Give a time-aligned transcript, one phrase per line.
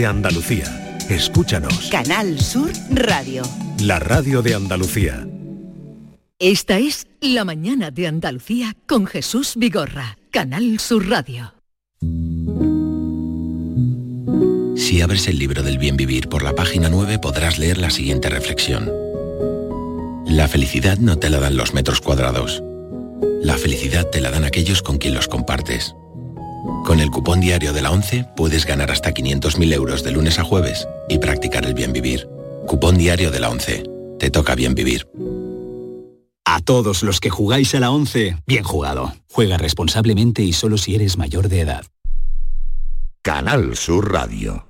[0.00, 0.96] de Andalucía.
[1.10, 1.90] Escúchanos.
[1.90, 3.42] Canal Sur Radio.
[3.82, 5.28] La radio de Andalucía.
[6.38, 10.16] Esta es La mañana de Andalucía con Jesús Vigorra.
[10.30, 11.52] Canal Sur Radio.
[14.74, 18.30] Si abres el libro del bien vivir por la página 9 podrás leer la siguiente
[18.30, 18.90] reflexión.
[20.24, 22.62] La felicidad no te la dan los metros cuadrados.
[23.42, 25.94] La felicidad te la dan aquellos con quien los compartes.
[26.84, 30.44] Con el cupón diario de la 11 puedes ganar hasta 500.000 euros de lunes a
[30.44, 32.28] jueves y practicar el bien vivir.
[32.66, 33.84] Cupón diario de la 11.
[34.18, 35.06] Te toca bien vivir.
[36.44, 39.12] A todos los que jugáis a la 11, bien jugado.
[39.30, 41.84] Juega responsablemente y solo si eres mayor de edad.
[43.22, 44.69] Canal Sur Radio.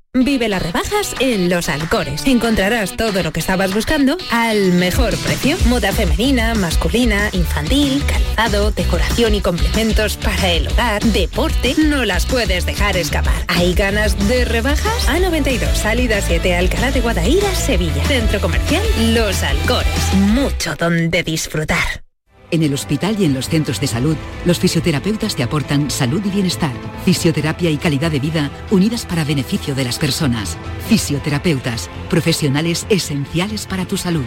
[0.13, 2.27] Vive las rebajas en Los Alcores.
[2.27, 5.55] Encontrarás todo lo que estabas buscando al mejor precio.
[5.67, 11.75] Moda femenina, masculina, infantil, calzado, decoración y complementos para el hogar, deporte.
[11.77, 13.45] No las puedes dejar escapar.
[13.47, 15.07] ¿Hay ganas de rebajas?
[15.07, 18.03] A92, salida 7, Alcalá de Guadaira, Sevilla.
[18.03, 20.13] Centro comercial Los Alcores.
[20.13, 22.03] Mucho donde disfrutar.
[22.51, 26.29] En el hospital y en los centros de salud, los fisioterapeutas te aportan salud y
[26.29, 26.73] bienestar,
[27.05, 30.57] fisioterapia y calidad de vida unidas para beneficio de las personas.
[30.89, 34.25] Fisioterapeutas, profesionales esenciales para tu salud.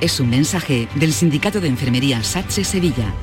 [0.00, 3.14] Es un mensaje del Sindicato de Enfermería SATSE Sevilla.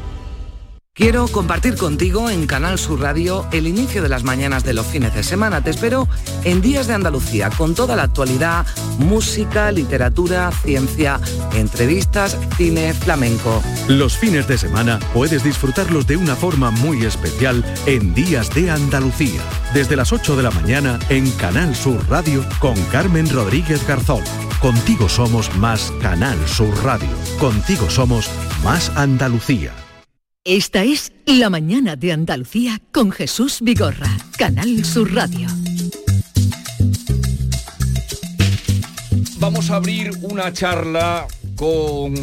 [0.96, 5.16] Quiero compartir contigo en Canal Sur Radio el inicio de las mañanas de los fines
[5.16, 5.64] de semana.
[5.64, 6.08] Te espero
[6.44, 8.68] en Días de Andalucía con toda la actualidad,
[9.00, 11.20] música, literatura, ciencia,
[11.56, 13.64] entrevistas, cine, flamenco.
[13.88, 19.42] Los fines de semana puedes disfrutarlos de una forma muy especial en Días de Andalucía.
[19.74, 24.22] Desde las 8 de la mañana en Canal Sur Radio con Carmen Rodríguez Garzón.
[24.62, 27.10] Contigo somos más Canal Sur Radio.
[27.40, 28.30] Contigo somos
[28.64, 29.74] más Andalucía.
[30.46, 34.10] Esta es La mañana de Andalucía con Jesús Vigorra.
[34.38, 35.48] Canal Sur Radio.
[39.38, 42.14] Vamos a abrir una charla con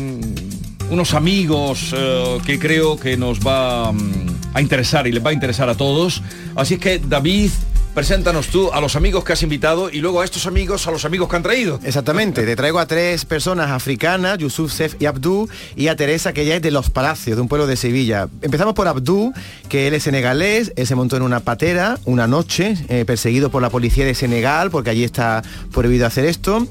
[0.91, 5.33] unos amigos eh, que creo que nos va mm, a interesar y les va a
[5.33, 6.23] interesar a todos.
[6.57, 7.51] Así es que David,
[7.95, 11.05] preséntanos tú a los amigos que has invitado y luego a estos amigos, a los
[11.05, 11.81] amigos que han traído.
[11.83, 16.43] Exactamente, te traigo a tres personas africanas, Yusuf, Sef y Abdú, y a Teresa, que
[16.43, 18.29] ella es de Los Palacios, de un pueblo de Sevilla.
[18.43, 19.33] Empezamos por Abdú,
[19.69, 23.63] que él es senegalés, él se montó en una patera una noche, eh, perseguido por
[23.63, 26.67] la policía de Senegal, porque allí está prohibido hacer esto.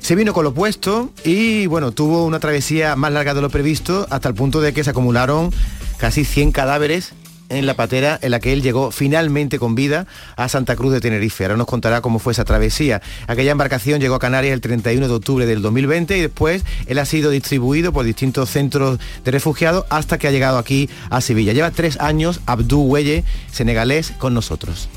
[0.00, 4.06] Se vino con lo puesto y bueno, tuvo una travesía más larga de lo previsto
[4.10, 5.50] hasta el punto de que se acumularon
[5.96, 7.14] casi 100 cadáveres
[7.54, 10.06] en la patera en la que él llegó finalmente con vida
[10.36, 11.44] a Santa Cruz de Tenerife.
[11.44, 13.00] Ahora nos contará cómo fue esa travesía.
[13.26, 17.04] Aquella embarcación llegó a Canarias el 31 de octubre del 2020 y después él ha
[17.04, 21.52] sido distribuido por distintos centros de refugiados hasta que ha llegado aquí a Sevilla.
[21.52, 24.88] Lleva tres años Abdú Huelle, senegalés, con nosotros.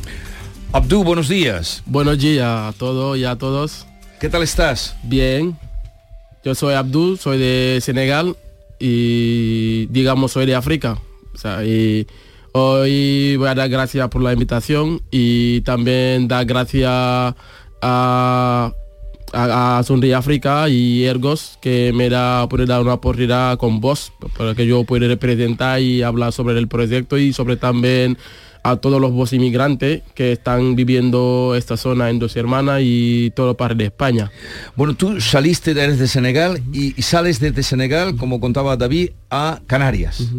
[0.73, 1.83] Abdú, buenos días.
[1.85, 3.85] Buenos días a todos y a todos.
[4.19, 4.95] ¿Qué tal estás?
[5.03, 5.57] Bien.
[6.43, 8.35] Yo soy Abdul, soy de Senegal
[8.79, 10.97] y digamos soy de África.
[11.33, 12.07] O sea, y
[12.53, 17.35] hoy voy a dar gracias por la invitación y también dar gracias a,
[17.81, 18.71] a,
[19.33, 24.55] a Sonríe África y Ergos que me da puede dar una oportunidad con vos para
[24.55, 28.17] que yo pueda representar y hablar sobre el proyecto y sobre también
[28.63, 33.55] a todos los vos inmigrantes que están viviendo esta zona en Dos Hermanas y todo
[33.55, 34.29] parte de España.
[34.75, 40.29] Bueno, tú saliste desde Senegal y, y sales desde Senegal, como contaba David, a Canarias.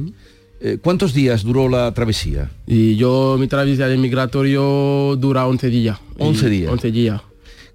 [0.60, 2.50] Eh, ¿Cuántos días duró la travesía?
[2.66, 5.98] Y yo, mi travesía de migratorio dura 11 días.
[6.18, 6.72] 11 Y- días.
[6.72, 7.20] 11 días.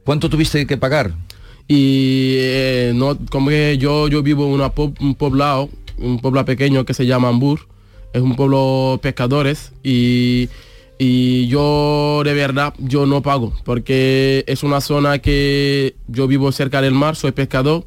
[0.04, 1.14] ¿Cuánto tuviste que pagar?
[1.68, 6.84] Y eh, no, como que yo, yo vivo en po- un poblado, un pueblo pequeño
[6.86, 7.62] que se llama Ambur.
[8.12, 10.50] Es un pueblo pescadores y,
[11.00, 16.80] y yo de verdad yo no pago porque es una zona que yo vivo cerca
[16.82, 17.86] del mar, soy pescador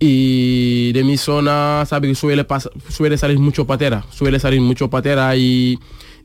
[0.00, 2.46] y de mi zona sabe que suele
[2.88, 5.78] suele salir mucho patera suele salir mucho patera y,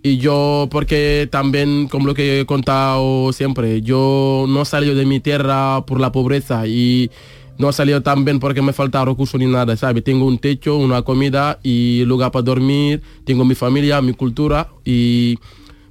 [0.04, 5.20] y yo porque también como lo que he contado siempre yo no salí de mi
[5.20, 7.10] tierra por la pobreza y
[7.58, 10.02] no he salido también porque me falta recursos ni nada, ¿sabe?
[10.02, 15.38] Tengo un techo, una comida y lugar para dormir, tengo mi familia, mi cultura y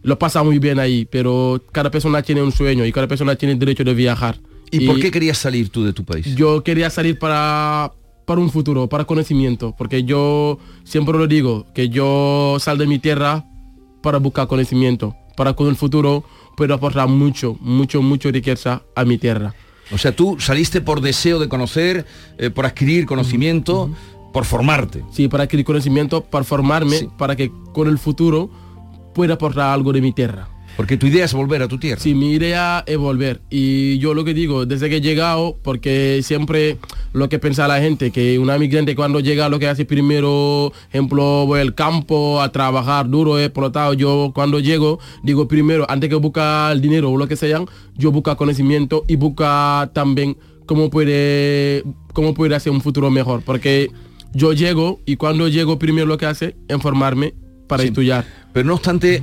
[0.02, 3.54] lo pasa muy bien ahí, pero cada persona tiene un sueño y cada persona tiene
[3.54, 4.38] derecho de viajar.
[4.72, 6.34] ¿Y, por qué querías salir tú de tu país?
[6.34, 7.92] Yo quería salir para
[8.24, 12.98] para un futuro, para conocimiento, porque yo siempre lo digo, que yo sal de mi
[12.98, 13.44] tierra
[14.02, 16.24] para buscar conocimiento, para con el futuro
[16.56, 19.54] puedo aportar mucho, mucho, mucho riqueza a mi tierra.
[19.92, 22.06] O sea, tú saliste por deseo de conocer,
[22.38, 23.90] eh, por adquirir conocimiento,
[24.32, 25.04] por formarte.
[25.12, 28.50] Sí, para adquirir conocimiento, para formarme, para que con el futuro
[29.14, 30.48] pueda aportar algo de mi tierra.
[30.76, 32.00] Porque tu idea es volver a tu tierra.
[32.00, 33.40] Sí, mi idea es volver.
[33.50, 36.78] Y yo lo que digo, desde que he llegado, porque siempre
[37.12, 41.46] lo que piensa la gente, que una migrante cuando llega lo que hace primero, ejemplo,
[41.46, 43.94] voy al campo a trabajar duro, explotado.
[43.94, 47.64] Yo cuando llego, digo primero, antes que buscar el dinero o lo que sea,
[47.96, 50.36] yo busco conocimiento y busca también
[50.66, 53.42] cómo puede, cómo puede hacer un futuro mejor.
[53.44, 53.90] Porque
[54.32, 57.34] yo llego y cuando llego primero lo que hace, informarme
[57.66, 58.24] para estudiar.
[58.52, 59.22] Pero no obstante,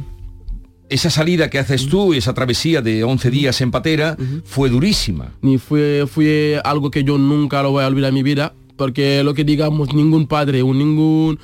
[0.89, 5.31] esa salida que haces tú, esa travesía de 11 días en patera, fue durísima.
[5.41, 9.24] Ni fue, fue algo que yo nunca lo voy a olvidar en mi vida, porque
[9.24, 11.39] lo que digamos, ningún padre o ningún,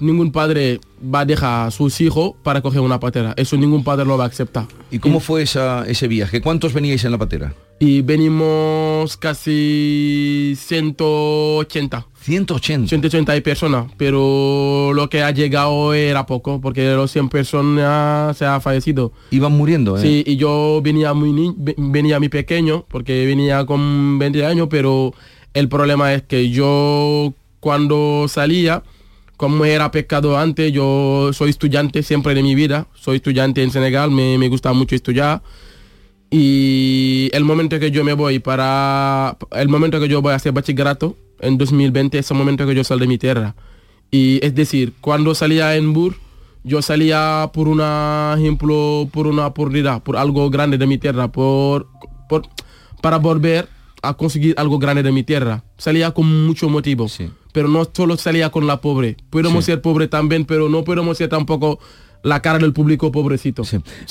[0.00, 3.34] ningún padre va a dejar a sus hijos para coger una patera.
[3.36, 4.66] Eso ningún padre lo va a aceptar.
[4.90, 6.40] ¿Y cómo fue esa, ese viaje?
[6.40, 7.54] ¿Cuántos veníais en la patera?
[7.80, 12.06] Y venimos casi 180.
[12.20, 12.88] 180.
[12.88, 18.60] 180 personas, pero lo que ha llegado era poco, porque los 100 personas se ha
[18.60, 19.12] fallecido.
[19.30, 20.00] Iban muriendo, ¿eh?
[20.00, 25.12] Sí, y yo venía muy ni venía muy pequeño, porque venía con 20 años, pero
[25.52, 28.82] el problema es que yo cuando salía,
[29.36, 34.10] como era pescado antes, yo soy estudiante siempre de mi vida, soy estudiante en Senegal,
[34.10, 35.42] me, me gusta mucho estudiar.
[36.30, 40.52] Y el momento que yo me voy para, el momento que yo voy a hacer
[40.52, 43.54] bachillerato, en 2020 es el momento que yo salí de mi tierra.
[44.10, 46.16] Y es decir, cuando salía en Bur,
[46.62, 51.88] yo salía por un ejemplo, por una oportunidad, por algo grande de mi tierra, por,
[52.28, 52.42] por,
[53.02, 53.68] para volver
[54.02, 55.62] a conseguir algo grande de mi tierra.
[55.76, 57.06] Salía con mucho motivo.
[57.54, 59.16] Pero no solo salía con la pobre.
[59.30, 59.70] Podemos Sí.
[59.70, 61.78] ser pobre también, pero no podemos ser tampoco
[62.24, 63.62] la cara del público pobrecito.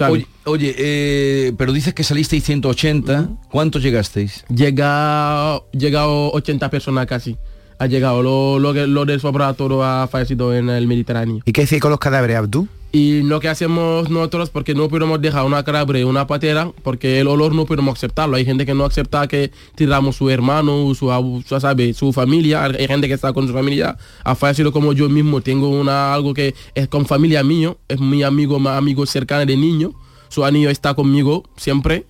[0.09, 3.29] Oye, oye, eh, pero dices que salisteis 180.
[3.51, 4.45] ¿Cuántos llegasteis?
[4.47, 7.35] Llega, llegado 80 personas casi.
[7.79, 8.23] Ha llegado.
[8.23, 9.19] Lo, lo, que- lo del
[9.57, 11.41] todo ha fallecido en el Mediterráneo.
[11.43, 12.67] ¿Y qué hacéis con los cadáveres, Abdú?
[12.95, 17.19] Y lo que hacemos nosotros, porque no podemos dejar una cadáver y una patera, porque
[17.19, 18.35] el olor no podemos aceptarlo.
[18.37, 22.65] Hay gente que no acepta que tiramos su hermano, su, sabe, su familia.
[22.65, 23.97] Hay gente que está con su familia.
[24.23, 25.41] Ha fallecido como yo mismo.
[25.41, 27.79] Tengo una algo que es con familia mío.
[27.87, 29.93] Es mi amigo, más amigo cercano de niño.
[30.29, 32.05] Su anillo está conmigo siempre.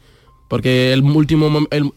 [0.50, 1.94] Porque el último el-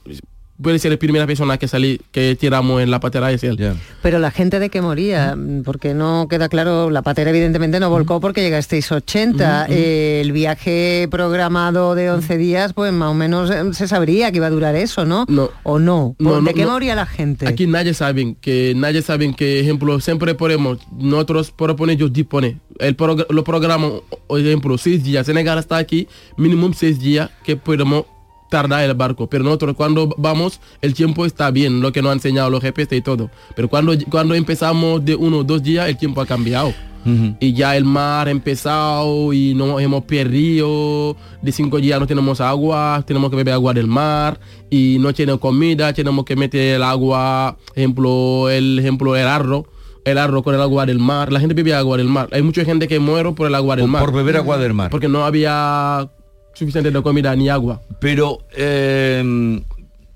[0.61, 3.57] puede ser la primera persona que salí, que tiramos en la patera es él.
[4.03, 8.21] Pero la gente de qué moría, porque no queda claro, la patera evidentemente no volcó
[8.21, 9.67] porque llegasteis 80.
[9.69, 14.39] Eh, el viaje programado de 11 días, pues más o menos eh, se sabría que
[14.39, 15.25] iba a durar eso, ¿no?
[15.29, 15.51] No.
[15.63, 16.15] ¿O no?
[16.19, 16.73] No, ¿De no, qué no.
[16.73, 17.47] moría la gente?
[17.49, 22.97] Aquí nadie sabe que nadie sabe que ejemplo siempre ponemos nosotros proponemos ellos dispone el
[22.97, 23.89] progr- lo programa
[24.27, 28.05] por ejemplo seis días Senegal está aquí mínimo seis días que podemos
[28.49, 29.29] tardar el barco.
[29.29, 32.97] Pero nosotros cuando vamos el tiempo está bien lo que nos han enseñado los GPS
[32.97, 33.31] y todo.
[33.55, 36.73] Pero cuando cuando empezamos de uno o dos días el tiempo ha cambiado.
[37.39, 41.17] Y ya el mar ha empezado y nos hemos perdido.
[41.41, 44.41] De cinco días no tenemos agua tenemos que beber agua del mar.
[44.71, 49.67] Y no tenemos comida tenemos que meter el agua ejemplo el ejemplo el arroz
[50.07, 51.33] el arroz con el agua del mar.
[51.33, 52.29] La gente bebe agua del mar.
[52.33, 54.01] Hay mucha gente que muere por el agua del mar.
[54.03, 54.91] por beber agua del mar.
[54.91, 56.09] porque no había
[56.57, 57.81] suficiente de comida ni agua.
[58.01, 59.61] Pero eh,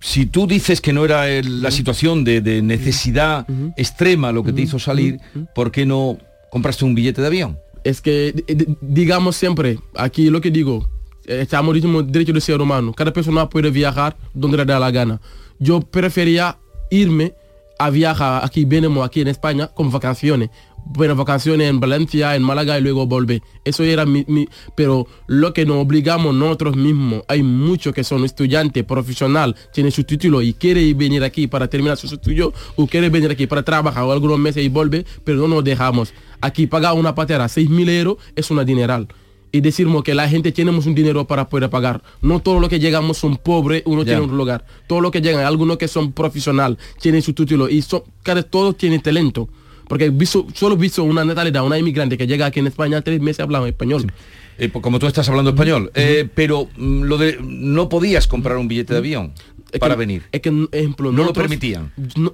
[0.00, 4.52] si tú dices que no era el- la situación de, de necesidad extrema lo que
[4.52, 5.20] te hizo salir,
[5.54, 6.18] ¿por qué no
[6.50, 7.58] compraste un billete de avión?
[7.82, 10.86] es que di- di- digamos siempre, aquí lo que digo,
[11.24, 15.18] estamos mismo derecho del ser humano, cada persona puede viajar donde le da la gana.
[15.58, 16.58] Yo prefería
[16.90, 17.32] irme
[17.78, 20.50] a viajar aquí, venimos aquí en España con vacaciones.
[20.92, 23.42] Bueno, vacaciones en Valencia, en Málaga y luego volver.
[23.64, 28.24] Eso era mi, mi- Pero lo que nos obligamos nosotros mismos, hay muchos que son
[28.24, 33.08] estudiantes, profesional, tienen su título y quiere venir aquí para terminar su estudio o quiere
[33.08, 36.12] venir aquí para trabajar o algunos meses y volver, pero no nos dejamos.
[36.40, 39.06] Aquí pagar una patera 6 mil euros es una dineral
[39.52, 42.02] y decimos que la gente tenemos un dinero para poder pagar.
[42.20, 44.14] No todo lo que llegamos son pobres, uno Ya.
[44.16, 44.64] tiene un lugar.
[44.88, 48.76] Todo lo que llegan, algunos que son profesional, tienen su título y son, cada, todos
[48.76, 49.48] tienen talento.
[49.90, 53.40] Porque visto, solo visto una natalidad, una inmigrante que llega aquí en España, tres meses
[53.40, 54.10] hablando español.
[54.56, 58.56] Eh, pues como tú estás hablando español, eh, pero mm, lo de no podías comprar
[58.56, 59.32] un billete de avión
[59.80, 60.22] para venir.
[60.30, 61.92] Es que, ejemplo, No lo permitían.
[62.16, 62.32] no-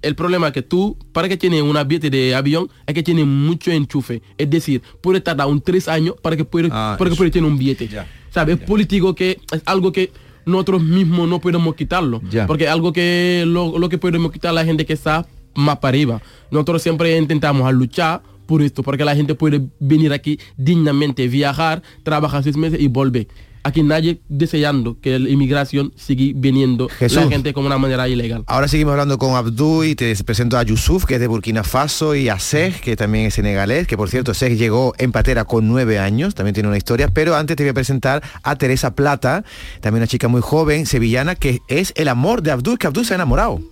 [0.00, 3.24] el problema es que tú, para que tienes una billete de avión, es que tiene
[3.24, 4.22] mucho enchufe.
[4.38, 7.18] Es decir, puede tardar un tres años para que pueda, Ah, para que eso.
[7.18, 7.88] pueda tener un billete.
[8.30, 8.58] ¿Sabes?
[8.58, 10.10] Es político que es algo que
[10.46, 12.20] nosotros mismos no podemos quitarlo.
[12.30, 12.46] Ya.
[12.46, 16.22] Porque algo que lo, lo que podemos quitar la gente que está más para arriba.
[16.50, 21.82] Nosotros siempre intentamos a luchar por esto, porque la gente puede venir aquí dignamente, viajar,
[22.02, 23.28] trabajar seis meses y volver.
[23.66, 27.16] Aquí nadie deseando que la inmigración siga viniendo Jesús.
[27.16, 28.44] la gente como una manera ilegal.
[28.46, 32.14] Ahora seguimos hablando con Abdú y te presento a Yusuf, que es de Burkina Faso,
[32.14, 35.66] y a Sej, que también es senegalés, que por cierto, Sej llegó en patera con
[35.66, 39.44] nueve años, también tiene una historia, pero antes te voy a presentar a Teresa Plata,
[39.80, 43.14] también una chica muy joven, sevillana, que es el amor de Abdú, que Abdú se
[43.14, 43.62] ha enamorado.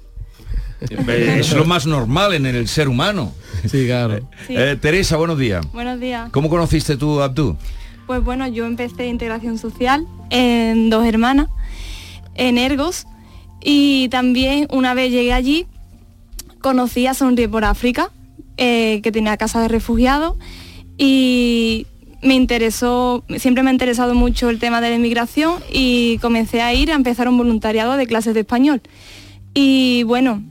[0.91, 3.33] Es lo más normal en el ser humano.
[3.67, 4.29] Sí, claro.
[4.47, 4.55] Sí.
[4.57, 5.65] Eh, Teresa, buenos días.
[5.73, 6.31] Buenos días.
[6.31, 7.57] ¿Cómo conociste tú a Abdú?
[8.07, 11.49] Pues bueno, yo empecé integración social en Dos Hermanas,
[12.35, 13.07] en Ergos,
[13.63, 15.67] y también una vez llegué allí,
[16.61, 18.11] conocí a Sonríe por África,
[18.57, 20.37] eh, que tenía casa de refugiados,
[20.99, 21.87] y
[22.23, 26.75] me interesó, siempre me ha interesado mucho el tema de la inmigración y comencé a
[26.75, 28.83] ir a empezar un voluntariado de clases de español.
[29.55, 30.43] Y bueno,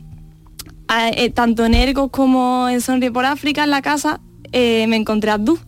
[1.00, 4.20] eh, tanto en Ergos como en Sonríe por África, en la casa,
[4.52, 5.60] eh, me encontré a Abdú.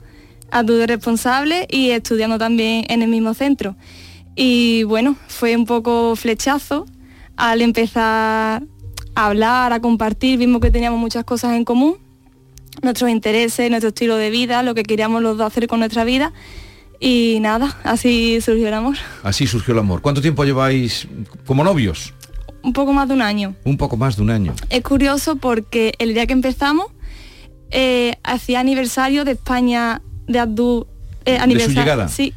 [0.52, 3.76] Abdú de responsable y estudiando también en el mismo centro.
[4.36, 6.86] Y bueno, fue un poco flechazo
[7.38, 8.64] al empezar
[9.16, 11.98] a hablar, a compartir, vimos que teníamos muchas cosas en común,
[12.82, 16.34] nuestros intereses, nuestro estilo de vida, lo que queríamos los dos hacer con nuestra vida.
[17.00, 18.96] Y nada, así surgió el amor.
[19.24, 20.02] Así surgió el amor.
[20.02, 21.08] ¿Cuánto tiempo lleváis
[21.46, 22.14] como novios?
[22.64, 23.56] Un poco más de un año.
[23.66, 24.54] Un poco más de un año.
[24.70, 26.88] Es curioso porque el día que empezamos
[27.72, 30.88] eh, hacía aniversario de España de Abdú.
[31.26, 32.08] eh, aniversario, llegada?
[32.08, 32.34] Sí.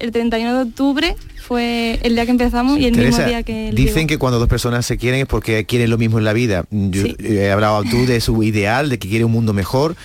[0.00, 1.16] El 31 de octubre
[1.46, 4.06] fue el día que empezamos y el Teresa, mismo día que dicen llegó.
[4.08, 6.64] que cuando dos personas se quieren es porque quieren lo mismo en la vida.
[6.70, 7.16] Yo Sí.
[7.20, 9.96] he hablado tú de su ideal, de que quiere un mundo mejor.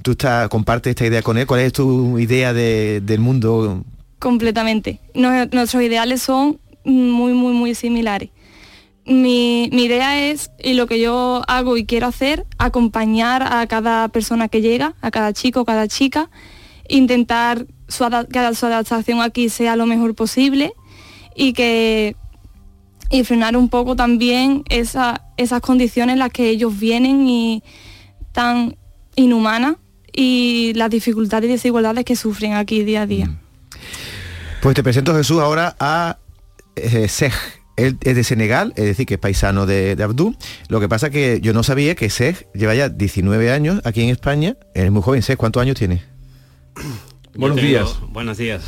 [0.00, 1.46] ¿Tú está, compartes esta idea con él?
[1.46, 3.84] ¿Cuál es tu idea de- del mundo?
[4.18, 5.00] completamente.
[5.14, 8.30] Nos- nuestros ideales son muy, muy, muy similares.
[9.04, 14.08] Mi, mi idea es, y lo que yo hago y quiero hacer, acompañar a cada
[14.08, 16.30] persona que llega, a cada chico, cada chica,
[16.88, 20.72] intentar su que su adaptación aquí sea lo mejor posible
[21.34, 22.16] y que
[23.24, 27.62] frenar un poco también esa- esas condiciones en las que ellos vienen y
[28.32, 28.76] tan
[29.16, 29.76] inhumanas
[30.14, 33.30] y las dificultades y desigualdades que sufren aquí día a día.
[34.62, 36.18] Pues te presento Jesús ahora a
[36.76, 37.08] eh.
[37.76, 40.36] Él es de Senegal, es decir, que es paisano de, de Abdú.
[40.68, 44.10] Lo que pasa que yo no sabía que Sej lleva ya 19 años aquí en
[44.10, 44.56] España.
[44.74, 45.22] Es muy joven.
[45.22, 46.02] Sej, ¿cuántos años tiene?
[47.34, 47.96] Buenos tengo- días.
[48.10, 48.62] Buenos días.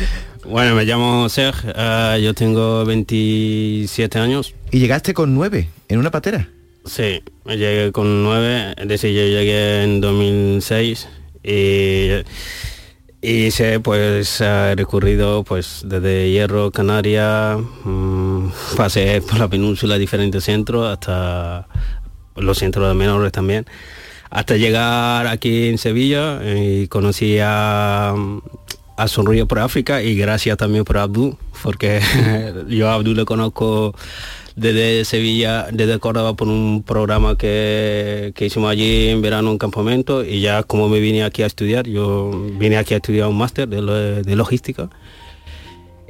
[0.44, 4.54] bueno, me llamo Serg, eh, yo tengo 27 años.
[4.72, 6.48] Y llegaste con 9 en una patera.
[6.84, 11.08] Sí, llegué con 9, es decir, yo llegué en 2006
[11.44, 12.08] y,
[13.22, 20.44] y sé, pues, he recorrido pues desde Hierro, Canarias, mm, pasé por la península, diferentes
[20.44, 21.66] centros, hasta
[22.36, 23.66] los centros de menores también
[24.30, 28.14] hasta llegar aquí en Sevilla y conocí a,
[28.96, 32.00] a Sonrío por África y gracias también por Abdú, porque
[32.68, 33.94] yo a Abdú le conozco
[34.60, 40.24] desde Sevilla, desde Córdoba por un programa que, que hicimos allí en verano en campamento
[40.24, 43.66] y ya como me vine aquí a estudiar, yo vine aquí a estudiar un máster
[43.68, 44.90] de, lo- de logística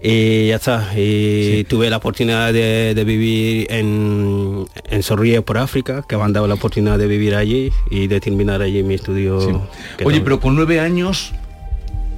[0.02, 0.90] y ya está.
[0.96, 6.32] Y tuve la oportunidad de, de vivir en, en Sonríe por África, que me han
[6.32, 9.38] dado la oportunidad de vivir allí y de terminar allí mi estudio.
[10.04, 11.32] Oye, pero con nueve años,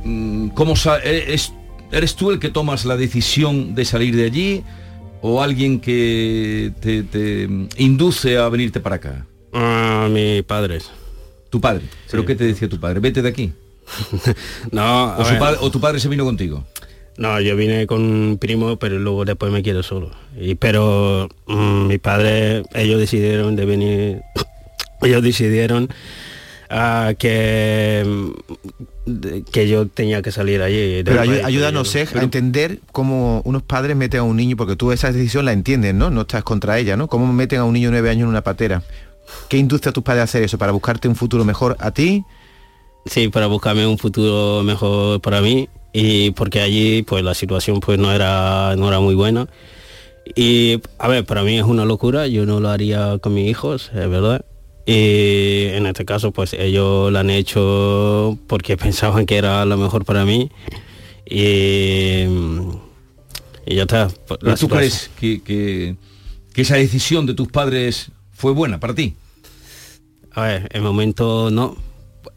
[0.05, 0.75] mm, ¿cómo
[1.05, 1.53] eres,
[1.91, 4.63] ¿eres tú el que tomas la decisión de salir de allí
[5.23, 7.49] o alguien que te, te
[7.79, 9.27] induce a venirte para acá?
[9.53, 10.91] Ah, mis padres.
[11.51, 11.85] ¿Tu padre?
[12.11, 13.01] ¿Pero qué te decía tu padre?
[13.01, 13.53] Vete de aquí.
[14.73, 15.39] no, a o, su ver.
[15.39, 16.65] padre- o tu padre se vino contigo.
[17.19, 20.11] No, yo vine con un primo, pero luego después me quedo solo.
[20.39, 24.23] Y, pero mm, mis padres, ellos decidieron de venir,
[25.03, 25.91] ellos decidieron
[27.19, 28.03] que,
[29.07, 31.03] mm, que yo tenía que salir allí.
[31.05, 34.93] Pero país, ayúdanos, pero- a entender cómo unos padres meten a un niño, porque tú
[34.93, 36.11] esa decisión la entiendes, ¿no?
[36.11, 37.09] No estás contra ella, ¿no?
[37.09, 38.83] ¿Cómo meten a un niño de nueve años en una patera?
[39.49, 40.59] ¿Qué induce a tus padres a hacer eso?
[40.59, 42.25] ¿Para buscarte un futuro mejor a ti?
[43.07, 47.99] Sí, para buscarme un futuro mejor para mí y porque allí pues la situación pues
[47.99, 49.49] no era no era muy buena.
[50.37, 53.91] Y a ver, para mí es una locura, yo no lo haría con mis hijos,
[53.95, 54.45] es verdad.
[54.85, 60.05] Y en este caso pues ellos lo han hecho porque pensaban que era lo mejor
[60.05, 60.51] para mí.
[61.25, 62.25] Y,
[63.67, 64.09] y ya está.
[64.27, 65.97] pues, ¿Pero la tú crees que, que-
[66.53, 69.15] que esa decisión de tus padres fue buena para ti?
[70.33, 71.77] A ver, en momento no,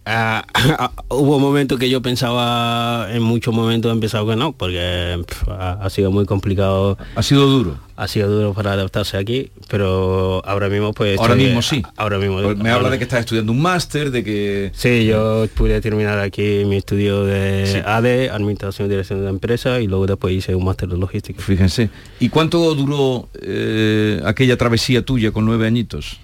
[0.08, 0.46] Ah,
[1.10, 5.20] hubo momentos que yo pensaba, en muchos momentos he empezado que no, porque
[5.50, 6.98] ha, sido muy complicado.
[7.16, 7.78] Ha sido duro.
[7.96, 11.18] Ha sido duro para adaptarse aquí, pero ahora mismo pues...
[11.18, 11.82] Ahora estoy- mismo sí.
[11.96, 12.42] Ahora mismo.
[12.42, 14.72] Pues me habla de que estás estudiando un máster, de que...
[14.76, 17.78] Sí, yo pude terminar aquí mi estudio de Sí.
[17.84, 21.42] ADE, Administración y Dirección de la Empresa, y luego después hice un máster de logística.
[21.42, 21.90] Fíjense.
[22.20, 26.20] ¿Y cuánto duró eh, aquella travesía tuya con nueve añitos?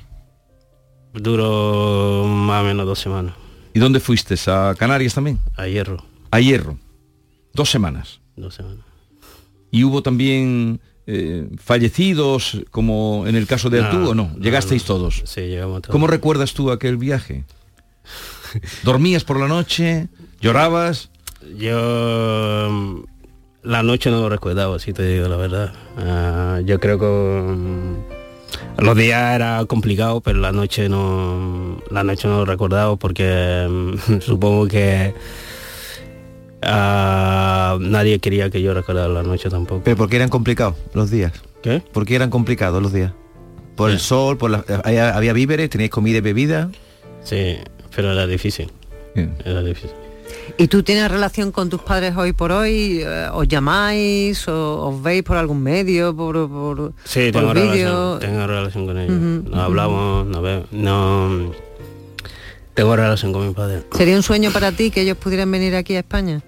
[1.13, 3.33] Duró más o menos dos semanas.
[3.73, 4.35] ¿Y dónde fuiste?
[4.47, 5.39] ¿A Canarias también?
[5.55, 6.77] A Hierro, A Hierro.
[7.53, 8.19] Dos semanas.
[8.35, 8.85] dos semanas.
[9.71, 14.35] ¿Y hubo también eh, fallecidos, como en el caso de No, Artú, o no?
[14.37, 14.87] ¿Llegasteis no.
[14.87, 15.21] todos?
[15.25, 15.91] Sí, llegamos todos.
[15.91, 17.45] ¿Cómo recuerdas tú aquel viaje?
[18.83, 20.09] ¿Dormías por la noche?
[20.41, 21.09] ¿Llorabas?
[21.57, 23.03] Yo mm,
[23.63, 25.73] la noche no lo recordaba, si te digo la verdad.
[25.97, 27.95] Ah, yo creo que mm,
[28.77, 34.19] los días era complicado, pero la noche no la noche no lo recordaba porque mm,
[34.21, 35.13] supongo que
[36.61, 39.81] ah, nadie quería que yo recordara la noche tampoco.
[39.83, 41.33] ¿Pero por qué eran complicados los días?
[41.61, 41.81] ¿Qué?
[41.91, 43.11] ¿Por qué eran complicados los días?
[43.75, 44.37] ¿Por el sol?
[44.37, 45.69] por la- había, había víveres?
[45.69, 46.69] ¿Teníais comida y bebida?
[47.23, 47.57] Sí,
[47.95, 48.71] pero era difícil.
[49.15, 49.91] Era difícil.
[50.57, 53.01] ¿Y tú tienes relación con tus padres hoy por hoy?
[53.03, 54.47] Eh, ¿Os llamáis?
[54.47, 56.15] O, ¿Os veis por algún medio?
[56.15, 58.17] ¿Por, por, Sí, por tengo vídeo?
[58.17, 59.43] relación, tengo relación con ellos.
[59.49, 61.51] No hablamos, no veo, no
[62.73, 63.83] tengo relación con mi padre.
[63.93, 66.41] ¿Sería un sueño para ti que ellos pudieran venir aquí a España?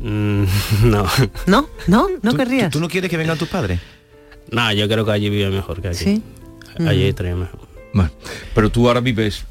[0.00, 0.44] Mm,
[0.84, 1.06] no.
[1.46, 1.68] ¿No?
[1.86, 2.08] ¿No?
[2.22, 2.70] ¿No querrías?
[2.70, 3.80] ¿Tú no quieres que vengan tus padres?
[4.50, 5.96] No, yo creo que allí vive mejor que aquí.
[5.98, 6.22] Sí.
[6.86, 7.08] Allí Mm.
[7.08, 7.60] estaría mejor.
[7.92, 8.10] Bueno,
[8.54, 9.44] pero tú ahora vives...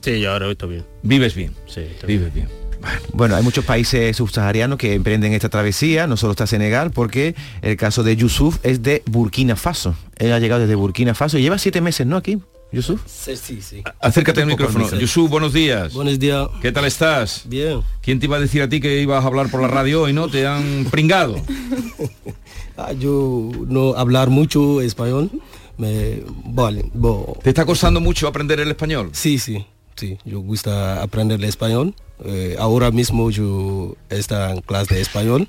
[0.00, 0.84] Sí, yo ahora estoy bien.
[1.02, 1.54] Vives bien.
[1.66, 2.48] Sí, estoy Vives bien.
[3.12, 7.76] Bueno, hay muchos países subsaharianos que emprenden esta travesía, no solo está Senegal, porque el
[7.76, 9.94] caso de Yusuf es de Burkina Faso.
[10.18, 12.16] Él ha llegado desde Burkina Faso y lleva siete meses, ¿no?
[12.16, 12.38] Aquí,
[12.72, 13.00] Yusuf.
[13.06, 13.82] Sí, sí, sí.
[14.00, 14.88] Acércate al micrófono.
[14.98, 15.92] Yusuf, buenos días.
[15.94, 16.48] Buenos días.
[16.60, 17.42] ¿Qué tal estás?
[17.46, 17.80] Bien.
[18.02, 20.12] ¿Quién te iba a decir a ti que ibas a hablar por la radio hoy,
[20.12, 20.28] no?
[20.28, 21.36] Te han pringado.
[22.76, 25.30] Ah, yo no hablar mucho español.
[25.78, 29.10] Me, vale, bo- ¿Te está costando mucho aprender el español?
[29.12, 29.64] Sí, sí,
[29.96, 30.18] sí.
[30.24, 31.94] Yo gusta aprender el español.
[32.24, 35.48] Eh, ahora mismo yo está en clase de español.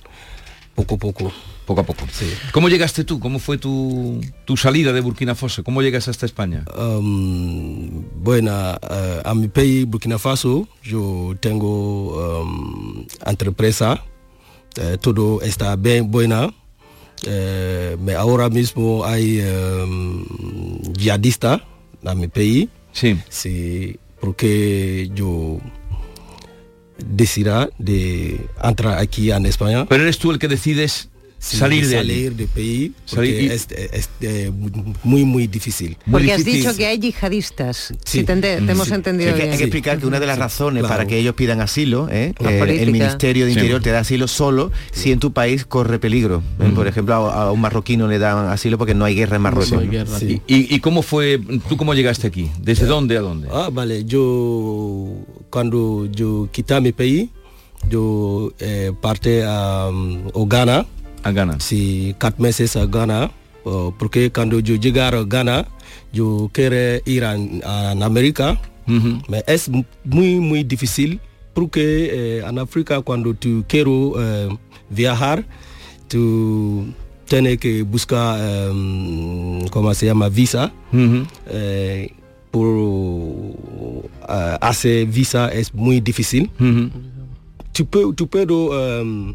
[0.76, 1.32] Poco a poco.
[1.66, 2.06] Poco a poco.
[2.52, 3.20] ¿Cómo llegaste tú?
[3.20, 5.64] ¿Cómo fue tu, tu salida de Burkina Faso?
[5.64, 6.64] ¿Cómo llegas hasta España?
[6.78, 8.52] Um, bueno,
[8.90, 14.04] eh, a mi país, Burkina Faso, yo tengo um, empresa.
[14.76, 16.54] Eh, todo está bien buena.
[17.26, 20.24] Eh, me ahora mismo hay um,
[20.94, 21.66] yihadista
[22.04, 22.68] en mi país.
[22.92, 23.18] Sí.
[23.30, 25.60] Sí, porque yo
[26.98, 29.86] decidirá de entrar aquí en España.
[29.86, 32.10] Pero eres tú el que decides Sí, salir de allí.
[32.10, 34.52] salir del país porque Salir y- es, es, eh,
[35.04, 37.94] muy muy difícil Porque has dicho que hay yihadistas.
[38.04, 39.58] Si te, hemos entendido Hay que, hay bien.
[39.60, 40.96] que explicar que una de las razones claro.
[40.96, 42.34] para que ellos pidan asilo, ¿eh?
[42.40, 43.60] Eh, el Ministerio de Sí.
[43.60, 46.42] Interior te da asilo solo si en tu país corre peligro.
[46.60, 46.72] ¿eh?
[46.74, 49.74] Por ejemplo, a, a un marroquino le dan asilo porque no hay guerra en Marruecos.
[49.74, 49.92] No hay ¿no?
[49.92, 50.42] guerra Sí.
[50.48, 52.50] ¿Y, y- cómo fue, tú cómo llegaste aquí?
[52.60, 53.50] ¿Desde dónde a dónde?
[53.52, 55.14] Ah, vale, yo
[55.52, 57.30] cuando yo quité mi país,
[57.90, 60.86] yo eh, parte a, um, a Ghana.
[61.26, 61.58] A Ghana.
[61.60, 63.32] Sí, cuatro meses a Ghana,
[63.66, 65.66] uh, porque cuando yo llegar a Ghana,
[66.14, 67.34] yo quiero ir a,
[67.66, 69.22] a América, Ujú.
[69.28, 69.70] pero es
[70.04, 71.20] muy muy difícil
[71.54, 71.82] porque
[72.14, 74.50] eh, en África cuando tú quiero eh,
[74.90, 75.44] viajar,
[76.08, 76.86] tú
[77.28, 80.30] tienes que buscar, um, ¿cómo se llama?
[80.30, 80.72] Visa.
[80.94, 81.26] Ujú.
[81.50, 82.14] Eh,
[82.52, 84.08] por uh,
[84.62, 86.50] hacer visa es muy difícil.
[86.60, 86.90] Ujú.
[87.74, 89.34] Tú, pu- tú puedes um,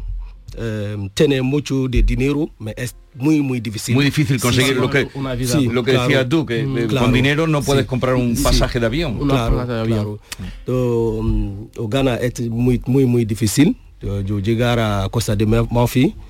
[0.57, 3.95] um, tener mucho de dinero, pero es muy muy difícil.
[3.95, 5.57] Muy difícil conseguir Sí, lo que, una vida.
[5.57, 6.07] Sí, lo que claro.
[6.07, 7.05] decías tú, que eh, Claro.
[7.05, 7.87] con dinero no puedes Sí.
[7.87, 8.43] comprar un Sí.
[8.43, 9.17] pasaje de avión.
[9.19, 9.97] Una claro, plaza de avión.
[9.97, 10.19] claro.
[10.65, 13.77] So, um, o Ghana es muy muy muy difícil.
[14.01, 15.45] Yo, yo llegar a Costa de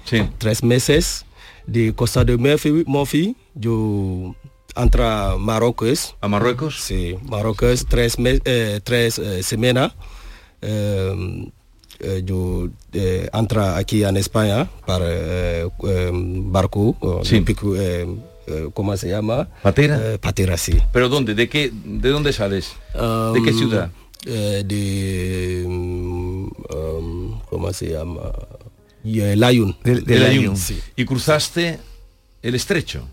[0.06, 0.22] Sí.
[0.38, 1.26] tres meses.
[1.68, 4.36] De Costa de Marfil, Marfil, yo
[4.76, 6.16] entra a Marruecos.
[6.20, 6.82] ¿A Marruecos?
[6.82, 9.94] Sí, Marruecos tres mes, eh, tres eh, semanas.
[10.62, 11.50] Eh,
[12.02, 17.42] eh, yo eh, entra aquí en España para eh, eh, barco, Sí.
[17.42, 18.08] pico, eh,
[18.48, 19.48] eh, ¿cómo se llama?
[19.62, 20.18] ¿Patera?
[20.20, 20.78] Patera, sí.
[20.92, 21.36] ¿Pero dónde?
[21.36, 22.72] ¿De qué, de dónde sales?
[22.94, 23.92] ¿De qué Um, ciudad?
[24.24, 28.22] de um, um, ¿cómo se llama?
[29.04, 29.76] Y, eh, Lyon.
[29.84, 30.44] De, de De la Layún.
[30.46, 30.58] Yun.
[30.58, 30.80] Sí.
[30.96, 31.80] Y cruzaste
[32.42, 33.04] el estrecho.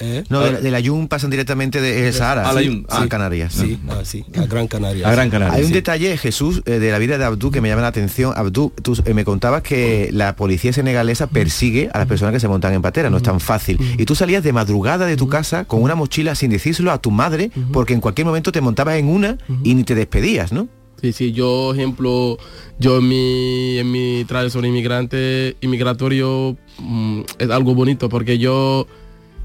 [0.00, 0.24] ¿Eh?
[0.28, 3.08] No, de, la- de la Yun pasan directamente de Sahara A la Yun, a sí.
[3.08, 3.52] Canarias.
[3.52, 3.92] Sí, ¿no?
[3.92, 5.08] ah, sí, a Gran Canaria.
[5.08, 5.30] A Gran.
[5.30, 5.54] Canaria.
[5.54, 8.32] Hay un detalle, Jesús, eh, de la vida de Abdú que me llama la atención.
[8.36, 12.48] Abdú, tú eh, me contabas que la policía senegalesa persigue a las personas que se
[12.48, 13.78] montan en patera, no es tan fácil.
[13.98, 17.10] Y tú salías de madrugada de tu casa con una mochila sin decírselo a tu
[17.10, 20.68] madre, porque en cualquier momento te montabas en una y ni te despedías, ¿no?
[21.00, 22.38] Sí, sí, yo, ejemplo,
[22.78, 24.24] yo en mi, en mi
[24.64, 28.86] inmigrante, inmigratorio, mm, es algo bonito porque yo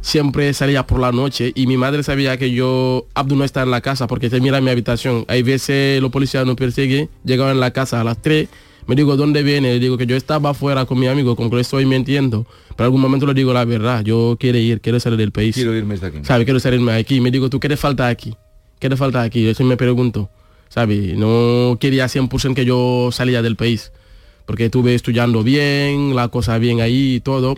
[0.02, 3.72] siempre salía por la noche y mi madre sabía que yo, Abdu no está en
[3.72, 5.26] la casa porque se mira mi habitación.
[5.28, 8.48] Hay veces los policías nos persiguen, llegaban en la casa a las 3,
[8.90, 9.74] me digo, ¿dónde viene?
[9.74, 12.48] Le digo que yo estaba afuera con mi amigo, con que le estoy mintiendo.
[12.76, 15.54] Pero algún momento le digo la verdad, yo quiero ir, quiero salir del país.
[15.54, 16.18] Quiero irme de aquí.
[16.24, 16.44] ¿Sabe?
[16.44, 17.22] Quiero salirme de aquí.
[17.22, 18.34] Me digo, ¿tú qué te falta aquí?
[18.80, 19.48] ¿Qué te falta aquí?
[19.48, 20.32] Eso me pregunto.
[20.70, 21.14] ¿Sabe?
[21.16, 23.92] No quería 100% que yo salía del país.
[24.48, 27.58] Porque estuve estudiando bien, la cosa bien ahí y todo.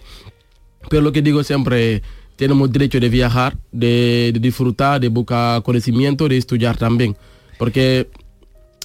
[0.90, 2.02] Pero lo que digo siempre,
[2.42, 7.16] tenemos derecho de viajar, de, de disfrutar, de buscar conocimiento, de estudiar también.
[7.60, 8.08] Porque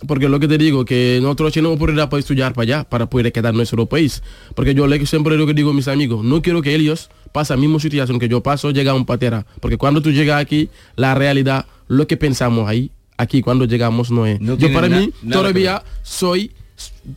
[0.06, 3.32] porque lo que te digo, que nosotros tenemos oportunidad para estudiar para allá, para poder
[3.32, 4.22] quedar en nuestro país.
[4.54, 7.56] Porque yo le, siempre lo que digo a mis amigos, no quiero que ellos pasen
[7.56, 9.46] la misma situación que yo paso, llega a un patera.
[9.58, 14.26] Porque cuando tú llegas aquí, la realidad, lo que pensamos ahí, aquí cuando llegamos no
[14.26, 14.38] es.
[14.38, 16.50] yo tiene para mí todavía soy,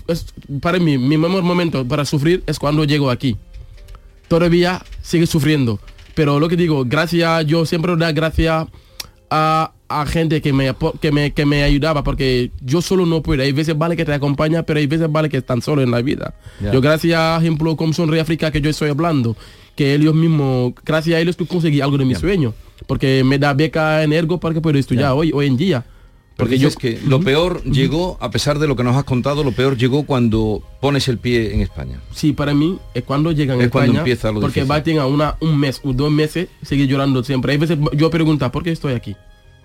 [0.07, 0.25] es-
[0.61, 3.35] para mí, mi mejor momento para sufrir es cuando llego aquí
[4.29, 5.79] todavía sigue sufriendo.
[6.19, 8.67] Pero lo que digo, gracias, yo siempre doy gracias
[9.29, 13.41] a, a gente que me, que, me, que me ayudaba, porque yo solo no puedo.
[13.41, 16.01] Hay veces vale que te acompaña, pero hay veces vale que están solo en la
[16.01, 16.33] vida.
[16.73, 19.37] Yo gracias a ejemplo como Sonríe África que yo estoy hablando,
[19.77, 22.53] que ellos mismos, gracias a ellos que conseguí algo de mi sueño,
[22.85, 25.85] porque me da beca en Ergo para que pueda estudiar hoy, hoy en día.
[26.39, 29.43] Porque yo es que lo peor llegó, a pesar de lo que nos has contado,
[29.43, 31.99] lo peor llegó cuando pones el pie en España.
[32.15, 34.71] Sí, para mí es cuando llegan a Es cuando España, empieza lo porque difícil.
[34.71, 37.51] va a tener una, un mes o dos meses, sigue llorando siempre.
[37.51, 39.15] Hay veces yo pregunto, ¿por qué estoy aquí?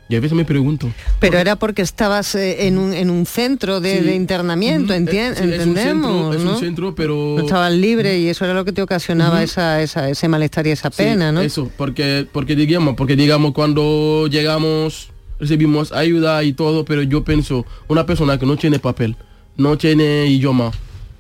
[0.06, 0.90] Y a veces me pregunto.
[1.18, 4.04] Pero era porque estabas eh, en, un, en un centro de, Sí.
[4.04, 8.18] de internamiento, Eh, sí, es un entendemos, centro, es un centro, pero- No estabas libre
[8.18, 11.32] y eso era lo que te ocasionaba esa, esa- ese malestar y esa Sí, pena,
[11.32, 11.40] ¿no?
[11.40, 15.08] Eso, porque, porque digamos, porque digamos cuando llegamos,
[15.40, 19.16] recibimos ayuda y todo, pero yo pienso, una persona que no tiene papel,
[19.57, 20.70] no tiene idioma,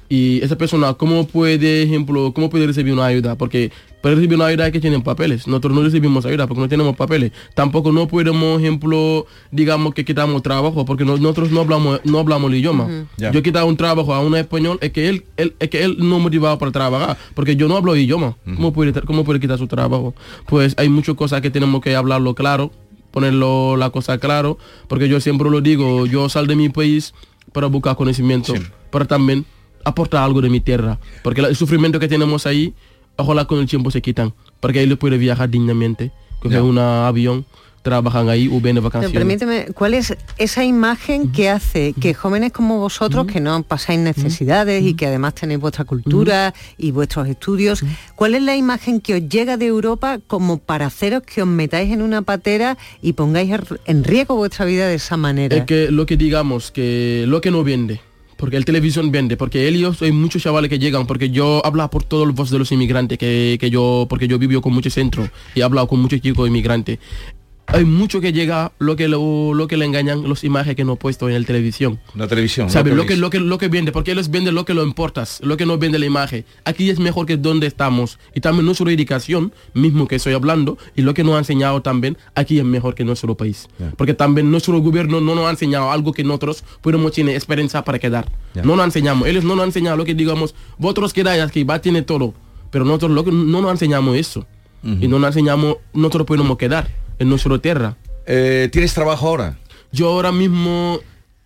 [0.08, 3.36] y esa persona, ¿cómo puede, ejemplo, cómo puede recibir una ayuda?
[3.36, 3.72] Porque
[4.02, 5.46] para recibir una ayuda hay que tener papeles.
[5.48, 7.32] Nosotros no recibimos ayuda porque no tenemos papeles.
[7.54, 12.52] Tampoco no podemos, ejemplo, digamos que quitamos trabajo porque no- nosotros no hablamos, no hablamos
[12.52, 12.86] el idioma.
[13.32, 15.96] Yo he quitado un trabajo a un español, es que él, él- es que él
[15.98, 18.36] no motivado para trabajar, porque yo no hablo idioma.
[18.44, 20.14] ¿Cómo, puede, ¿Cómo puede quitar su trabajo?
[20.46, 22.70] Pues hay muchas cosas que tenemos que hablarlo claro,
[23.14, 27.14] ponerlo la cosa claro, porque yo siempre lo digo, yo sal de mi país
[27.52, 28.52] para buscar conocimiento,
[28.90, 29.46] pero también
[29.84, 32.74] aportar algo de mi tierra, porque el sufrimiento que tenemos ahí,
[33.14, 37.46] ojalá con el tiempo se quitan, porque ahí le puede viajar dignamente, coger un avión,
[37.84, 39.12] trabajan ahí o ven Pero vacaciones.
[39.12, 44.82] permíteme, ¿cuál es esa imagen que hace que jóvenes como vosotros, que no pasáis necesidades
[44.82, 47.84] y que además tenéis vuestra cultura y vuestros estudios,
[48.16, 51.92] cuál es la imagen que os llega de Europa como para haceros que os metáis
[51.92, 53.52] en una patera y pongáis
[53.84, 55.54] en riesgo vuestra vida de esa manera?
[55.54, 58.00] Es que lo que digamos, que lo que no vende,
[58.36, 62.04] porque el televisión vende, porque ellos hay muchos chavales que llegan, porque yo hablo por
[62.04, 65.30] todos los voz de los inmigrantes, que, que yo, porque yo vivo con muchos centros
[65.54, 66.98] y he hablado con muchos chicos inmigrantes.
[67.66, 70.92] Hay mucho que llega lo que lo, lo que le engañan los imágenes que no
[70.92, 71.98] he puesto en la televisión.
[72.14, 72.70] La televisión.
[72.70, 72.92] ¿Sabes?
[72.92, 75.40] lo Lo que lo, que, lo que vende, porque ellos venden lo que lo importas,
[75.42, 76.44] lo que no vende la imagen.
[76.64, 78.18] Aquí es mejor que donde estamos.
[78.34, 82.16] Y también nuestra educación, mismo que estoy hablando, y lo que nos ha enseñado también,
[82.34, 83.68] aquí es mejor que nuestro país.
[83.96, 87.98] Porque también nuestro gobierno no nos ha enseñado algo que nosotros podemos tener esperanza para
[87.98, 88.30] quedar.
[88.62, 89.26] No nos enseñamos.
[89.26, 92.34] Ellos no nos han enseñado lo que digamos, vosotros quedáis aquí, va a tener todo.
[92.70, 94.46] Pero nosotros lo que no nos enseñamos eso.
[94.82, 97.96] Y no nos enseñamos, nosotros podemos quedar en nuestra tierra.
[98.26, 99.58] Eh, ¿Tienes trabajo ahora?
[99.92, 100.98] Yo ahora mismo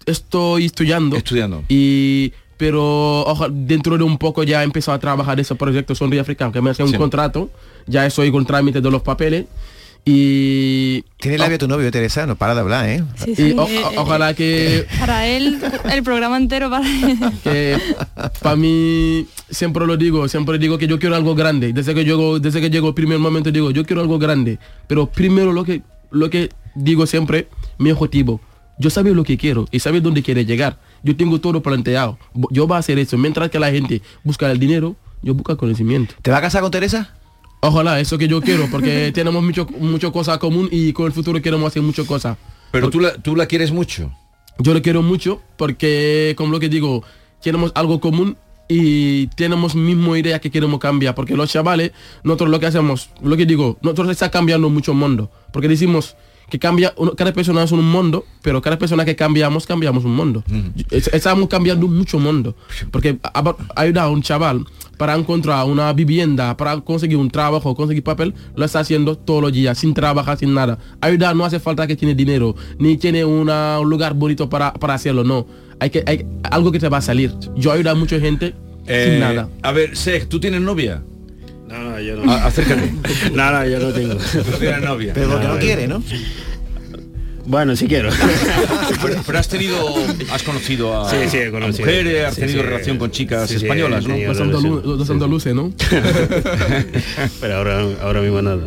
[0.07, 1.17] estoy estudiando.
[1.17, 1.63] Estudiando.
[1.69, 6.51] Y pero dentro de un poco ya he empezado a trabajar ese proyecto Sonríe Africano,
[6.51, 6.97] que me hace un Sí.
[6.97, 7.51] contrato.
[7.87, 9.47] Ya estoy con trámite de los papeles.
[10.05, 11.03] Y...
[11.21, 13.05] Tiene labio tu novio, Teresa, no para de hablar, ¿eh?
[13.17, 15.61] Sí, y sí, o- eh, o- ojalá que Para él,
[15.93, 16.85] el programa entero para
[17.45, 17.77] que
[18.41, 21.73] para mí siempre lo digo, siempre digo que yo quiero algo grande.
[21.73, 24.59] Desde que llego, desde que llego el primer momento digo, yo quiero algo grande.
[24.87, 28.41] Pero primero lo que lo que digo siempre, mi objetivo.
[28.81, 30.79] Yo sabía lo que quiero y sabía dónde quiere llegar.
[31.03, 32.17] Yo tengo todo planteado.
[32.51, 33.19] Yo voy a hacer eso.
[33.19, 36.15] Mientras que la gente busca el dinero, yo busco el conocimiento.
[36.23, 37.13] ¿Te va a casar con Teresa?
[37.61, 41.41] Ojalá, eso que yo quiero, porque tenemos mucho, mucho cosas común y con el futuro
[41.43, 42.37] queremos hacer muchas cosas.
[42.71, 44.13] Pero tú la, tú la quieres mucho.
[44.59, 47.03] Yo lo quiero mucho porque, como lo que digo,
[47.43, 48.37] tenemos algo común
[48.69, 51.15] y tenemos misma idea que queremos cambiar.
[51.15, 51.93] Porque los chavales,
[52.23, 55.31] nosotros lo que hacemos, lo que digo, nosotros está cambiando mucho el mundo.
[55.53, 56.17] Porque decimos
[56.51, 60.43] que cambia, cada persona es un mundo, pero cada persona que cambiamos, cambiamos un mundo.
[60.91, 62.57] Es- Estamos cambiando mucho mundo.
[62.91, 64.65] Porque ha- ayuda a un chaval
[64.99, 69.53] para encontrar una vivienda, para conseguir un trabajo, conseguir papel, lo está haciendo todos los
[69.53, 70.79] días, sin trabajar, sin nada.
[71.01, 74.95] Ayuda no hace falta que tiene dinero, ni tiene una- un lugar bonito para, para
[74.95, 75.47] hacerlo, no.
[75.81, 77.33] Hay que, hay algo que te va a salir.
[77.57, 78.53] Yo ayudo a mucha gente
[78.87, 79.49] Eh, sin nada.
[79.63, 81.03] A ver, Sej, ¿tú tienes novia?
[81.69, 82.33] No, no, yo no.
[82.33, 82.93] A- acércate.
[83.35, 84.15] no, no, yo no tengo.
[84.15, 85.13] Tú tienes novia.
[85.15, 86.03] Pero porque no quiere, ¿no?
[87.49, 88.11] Bueno, si quiero.
[89.03, 89.77] Pero, pero has tenido,
[90.33, 91.87] has conocido a, Sí, sí, he a conocido.
[91.87, 92.67] mujeres, has Sí, tenido sí.
[92.69, 94.15] relación con chicas españolas, ¿no?
[94.15, 95.73] tenido Los andalu- los andaluces, ¿no?
[97.41, 98.67] Pero ahora, ahora mismo nada.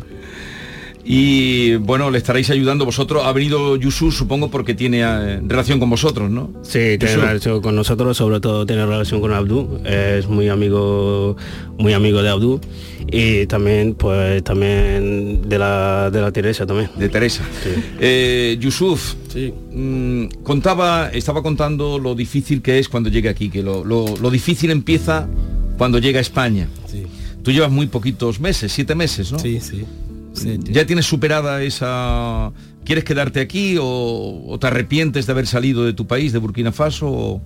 [1.03, 3.23] Y bueno, le estaréis ayudando vosotros.
[3.25, 6.51] Ha venido Yusuf, supongo, porque tiene eh, relación con vosotros, ¿no?
[6.63, 7.21] Sí, tiene Yusuf.
[7.23, 11.35] relación con nosotros, sobre todo tiene relación con Abdú, es muy amigo,
[11.77, 12.61] muy amigo de Abdú
[13.11, 16.89] y también, pues, también de la, de la Teresa también.
[16.97, 17.43] De Teresa.
[17.99, 19.15] Eh, Yusuf,
[19.73, 24.29] mm, contaba, estaba contando lo difícil que es cuando llega aquí, que lo, lo- lo
[24.29, 25.27] difícil empieza
[25.77, 26.67] cuando llega a España.
[27.43, 29.39] Tú llevas muy poquitos meses, siete meses, ¿no?
[29.39, 29.83] Sí, sí.
[30.63, 32.51] ¿Ya tienes superada esa...
[32.83, 36.71] ¿Quieres quedarte aquí o, o te arrepientes de haber salido de tu país, de Burkina
[36.71, 37.07] Faso?
[37.09, 37.41] o-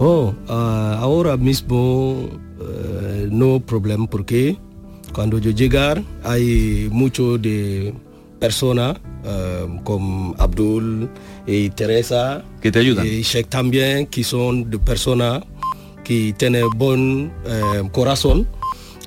[0.00, 2.28] Oh, ah, ahora mismo
[2.60, 4.56] eh, no problema porque
[5.12, 7.92] cuando yo llegar hay mucho de
[8.38, 11.08] personas eh, como Abdul
[11.48, 12.44] y Teresa.
[12.60, 13.06] Que te ayudan.
[13.06, 15.42] Y Sheikh también que son de personas
[16.04, 18.46] que tienen buen eh, corazón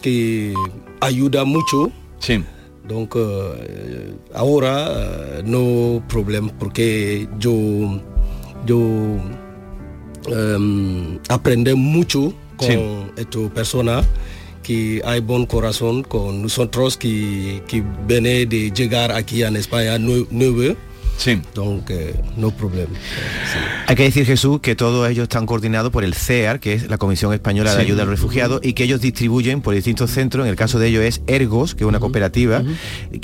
[0.02, 0.54] que
[1.02, 2.44] ayuda mucho sí
[2.88, 7.54] donc eh, ahora eh, no problema porque yo
[8.66, 8.80] yo
[10.28, 12.78] em, aprende mucho con Sí.
[13.18, 14.02] esta persona
[14.64, 20.28] que hay buen corazón con nosotros que, que viene de llegar aquí en España nue-
[20.30, 20.76] nueve.
[21.22, 21.40] Sí.
[21.90, 22.90] Eh, no problema.
[23.86, 26.98] Hay que decir, Jesús, que todos ellos están coordinados por el CEAR, que es la
[26.98, 27.82] Comisión Española de.
[27.82, 30.46] Ayuda a los Refugiados, y que ellos distribuyen por distintos centros.
[30.46, 32.64] En el caso de ellos es Ergos, que es una cooperativa.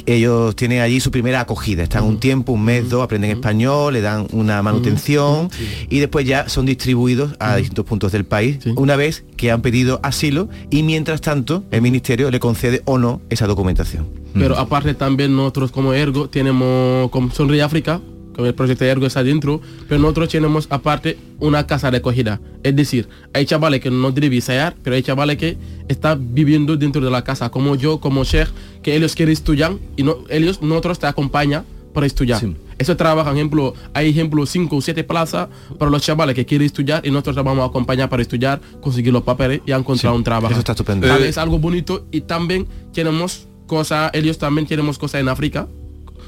[0.05, 1.81] Ellos tienen allí su primera acogida.
[1.81, 5.49] Están un tiempo, un mes, dos, aprenden español, le dan una manutención
[5.89, 9.99] y después ya son distribuidos a distintos puntos del país una vez que han pedido
[10.03, 14.26] asilo y mientras tanto el Ministerio le concede o no esa documentación.
[14.37, 18.01] Pero aparte también nosotros como Ergo tenemos como Sonríe África,
[18.37, 22.39] con el proyecto de Ergo está dentro, pero nosotros tenemos aparte una casa de acogida.
[22.61, 27.03] Es decir, hay chavales que no deben salir, pero hay chavales que están viviendo dentro
[27.03, 28.49] de la casa, como yo, como Sheikh,
[28.83, 32.39] que ellos quieren estudiar y no, ellos, nosotros te acompañan para estudiar.
[32.77, 35.47] Eso trabaja, ejemplo, hay ejemplo 5 o 7 plazas
[35.79, 39.23] para los chavales que quieren estudiar y nosotros vamos a acompañar para estudiar, conseguir los
[39.23, 40.51] papeles y encontrar un trabajo.
[40.51, 41.07] Eso está estupendo.
[41.07, 45.67] También Eh, es algo bonito y también tenemos cosas, ellos también tenemos cosas en África,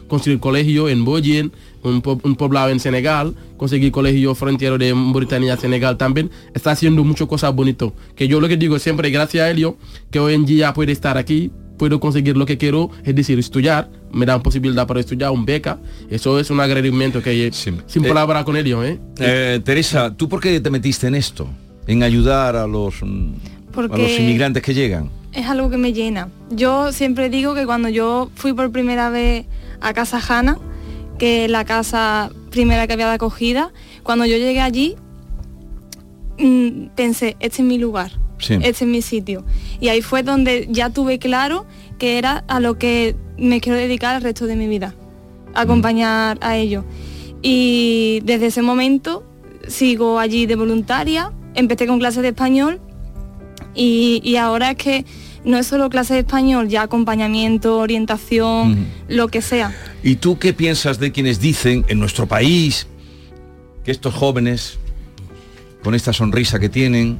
[0.08, 1.52] conseguir colegio en Boyen,
[1.84, 7.04] un, po- un poblado en Senegal, conseguir colegio frontero de Mauritania Senegal también, está haciendo
[7.04, 7.93] muchas cosas bonito.
[8.15, 9.78] Que yo lo que digo siempre, gracias a ello,
[10.12, 13.89] que hoy en día puede estar aquí, puedo conseguir lo que quiero, es decir, estudiar,
[14.12, 17.52] me dan posibilidad para estudiar, un beca, eso es un agradecimiento que
[17.86, 18.99] sin Eh, palabra con ellos, ¿eh?
[19.19, 21.47] Eh, Teresa, ¿tú por qué te metiste en esto?
[21.88, 23.30] En ayudar a los, mm,
[23.69, 25.10] a Porque- los inmigrantes que llegan.
[25.34, 26.30] Es algo que me llena.
[26.50, 29.46] Yo siempre digo que cuando yo fui por primera vez
[29.82, 30.58] a Casa Jana,
[31.18, 33.72] que es la casa primera que había de acogida,
[34.04, 34.96] cuando yo llegué allí,
[36.38, 38.56] mm, pensé, este es mi lugar, Sí.
[38.56, 39.44] este es mi sitio.
[39.80, 41.65] Y ahí fue donde ya tuve claro
[41.98, 44.96] que era a lo que me quiero dedicar el resto de mi vida,
[45.54, 46.86] acompañar a ellos.
[47.42, 49.24] Y desde ese momento
[49.68, 52.80] sigo allí de voluntaria, empecé con clases de español
[53.80, 55.06] y, y ahora es que
[55.46, 59.74] no es solo clase de español, ya acompañamiento, orientación, lo que sea.
[60.04, 62.88] ¿Y tú qué piensas de quienes dicen en nuestro país
[63.86, 64.78] que estos jóvenes,
[65.84, 67.18] con esta sonrisa que tienen,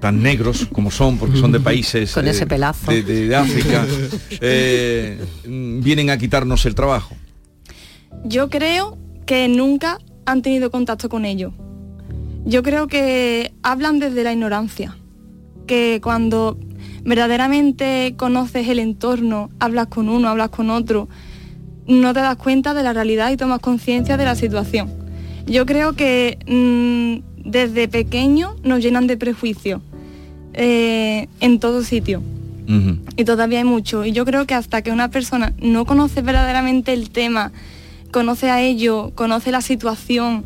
[0.00, 2.90] tan negros como son, porque son de países Con ese pelazo.
[2.90, 3.86] de, de- de África,
[4.40, 7.14] eh, vienen a quitarnos el trabajo?
[8.24, 11.52] Yo creo que nunca han tenido contacto con ellos.
[12.44, 14.96] Yo creo que hablan desde la ignorancia,
[15.70, 16.58] que cuando
[17.04, 21.08] verdaderamente conoces el entorno, hablas con uno, hablas con otro,
[21.86, 24.90] no te das cuenta de la realidad y tomas conciencia de la situación.
[25.46, 29.80] Yo creo que mm, desde pequeño nos llenan de prejuicios
[30.54, 32.20] eh, en todo sitio
[33.16, 34.04] y todavía hay mucho.
[34.04, 37.52] Y yo creo que hasta que una persona no conoce verdaderamente el tema,
[38.10, 40.44] conoce a ello, conoce la situación,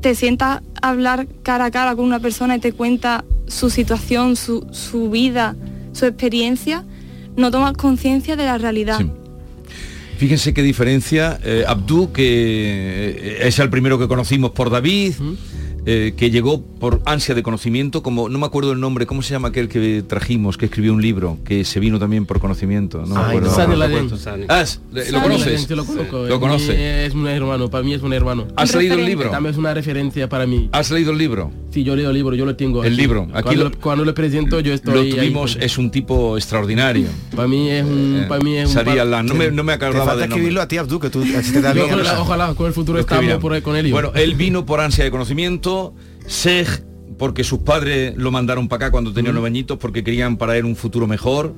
[0.00, 4.36] te sientas a hablar cara a cara con una persona y te cuenta su situación,
[4.36, 5.56] su, su vida,
[5.92, 6.84] su experiencia,
[7.36, 9.00] no tomas conciencia de la realidad.
[10.18, 11.38] Fíjense qué diferencia.
[11.44, 15.14] Eh, Abdú, que eh, es el primero que conocimos por David,
[15.86, 19.30] eh, que llegó por ansia de conocimiento, como no me acuerdo el nombre, ¿cómo se
[19.32, 22.98] llama aquel que trajimos, que escribió un libro, que se vino también por conocimiento?
[23.06, 23.50] No me acuerdo.
[23.50, 24.44] No.
[24.48, 24.80] Ah, es-
[25.12, 25.46] ¿Lo conoces?
[25.46, 26.16] Laden, sí, lo conozco.
[26.18, 26.78] Lo Es mi- conoces.
[26.78, 28.46] Es un hermano, para mí es un hermano.
[28.56, 29.30] ¿Has leído el libro?
[29.30, 30.68] También es una referencia para mí.
[30.72, 31.50] ¿Has leído el libro?
[31.70, 32.82] Sí, yo leo el libro, yo lo tengo.
[32.84, 33.00] El aquí.
[33.02, 35.10] libro, aquí cuando, lo- cuando lo presento yo estoy Lo ahí.
[35.12, 37.08] tuvimos, es un tipo extraordinario.
[37.36, 38.24] Para mí es un...
[38.28, 40.36] Para mí es un par- la- no me, no me Te acordaba falta del nombre.
[40.36, 42.18] escribirlo a ti, Abdú, que tú te da Yo bien con- hablar.
[42.18, 43.90] ojalá con el futuro estamos por ahí con él.
[43.90, 45.92] Bueno, él vino por ansia de conocimiento,
[46.28, 46.84] Sej
[47.18, 50.64] porque sus padres lo mandaron para acá cuando tenía nueve añitos porque querían para él
[50.64, 51.54] un futuro mejor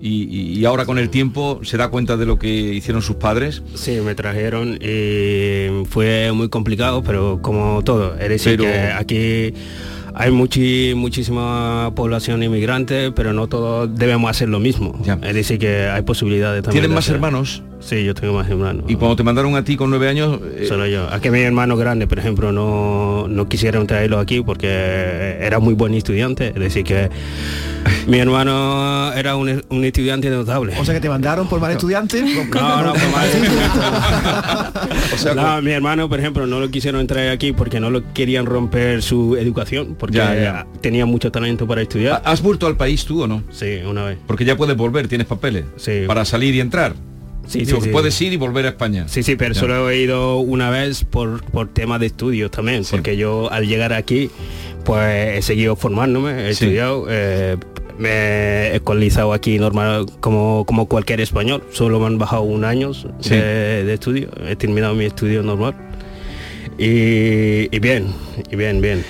[0.00, 3.62] y, ahora con el tiempo se da cuenta de lo que hicieron sus padres.
[3.74, 9.54] Sí, me trajeron y fue muy complicado, pero como todo, es decir, Pero- que aquí
[10.14, 15.00] hay muchi- muchísima población inmigrante, pero no todos debemos hacer lo mismo.
[15.22, 16.82] Es decir, que hay posibilidades también.
[16.82, 17.62] ¿Tienen más hacer- hermanos?
[17.86, 18.84] Sí, yo tengo más hermanos.
[18.88, 21.08] Y cuando te mandaron a ti con nueve años, eh, Solo yo.
[21.12, 25.94] Aquí mi hermano grande, por ejemplo, no, no quisieron traerlo aquí porque era muy buen
[25.94, 26.48] estudiante.
[26.48, 27.08] Es decir, que
[28.08, 30.74] mi hermano era un, un estudiante notable.
[30.80, 32.22] O sea que te mandaron por mal estudiante.
[32.22, 33.28] No, no, por mal.
[35.14, 38.12] o sea, No, mi hermano, por ejemplo, no lo quisieron traer aquí porque no lo
[38.12, 40.66] querían romper su educación, porque Ya, ya.
[40.80, 42.20] tenía mucho talento para estudiar.
[42.24, 43.44] ¿has vuelto al país tú o no?
[43.50, 44.18] Sí, una vez.
[44.26, 45.64] Porque ya puedes volver, tienes papeles.
[45.76, 46.02] Sí.
[46.08, 46.94] Para salir y entrar.
[47.46, 47.90] Sí, Digo, sí.
[47.90, 49.06] Puedes ir y volver a España.
[49.08, 49.60] Sí, sí, pero Ya.
[49.60, 53.92] solo he ido una vez por, por tema de estudios también, porque yo al llegar
[53.92, 54.30] aquí,
[54.84, 56.64] pues he seguido formándome, he Sí.
[56.64, 57.56] estudiado, eh,
[57.98, 62.92] me he escolarizado aquí normal como, como cualquier español, solo me han bajado un año
[63.30, 65.74] de estudio, he terminado mi estudio normal.
[66.78, 68.08] Y, y bien,
[68.50, 69.02] y bien, bien.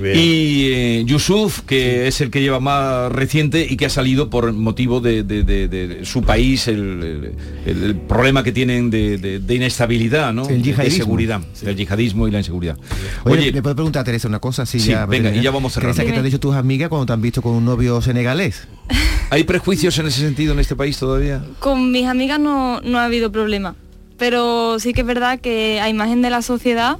[0.00, 0.18] bien.
[0.18, 4.52] Y eh, Yusuf, que es el que lleva más reciente y que ha salido por
[4.52, 7.32] motivo de, de- de- de su país, el,
[7.64, 10.48] el- el problema que tienen de, de- de inestabilidad, ¿no?
[10.48, 12.76] El de seguridad, del yihadismo y la inseguridad.
[13.24, 14.66] Oye, Oye, ¿le puedo preguntar a Teresa una cosa?
[14.66, 15.94] Sí, Sí, ya, venga, y ya vamos cerrando.
[15.94, 18.66] Teresa, ¿qué te han dicho tus amigas cuando te han visto con un novio senegalés?
[19.30, 21.44] ¿hay prejuicios en ese sentido en este país todavía?
[21.60, 23.76] Con mis amigas no, no ha habido problema,
[24.18, 26.98] pero sí que es verdad que a imagen de la sociedad,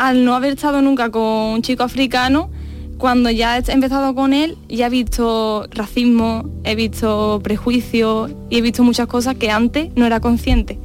[0.00, 2.50] al no haber estado nunca con un chico africano,
[2.96, 8.62] cuando ya he empezado con él, ya he visto racismo, he visto prejuicios y he
[8.62, 10.78] visto muchas cosas que antes no era consciente.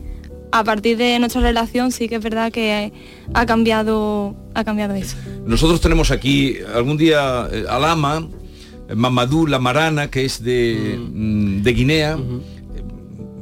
[0.51, 2.91] A partir de nuestra relación sí que es verdad que
[3.33, 5.15] ha cambiado, ha cambiado eso.
[5.45, 8.27] Nosotros tenemos aquí algún día eh, al ama,
[8.89, 12.17] eh, Mamadou Lamarana, que es de, mm, de Guinea.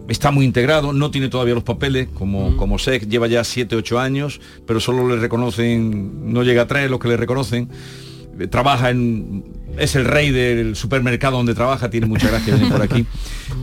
[0.08, 4.00] Está muy integrado, no tiene todavía los papeles, como, como sé, lleva ya 7, 8
[4.00, 7.70] años, pero solo le reconocen, no llega a tres los que le reconocen.
[8.40, 9.44] Eh, Trabaja en.
[9.78, 13.06] es el rey del supermercado donde trabaja, tiene mucha gracia venir por aquí.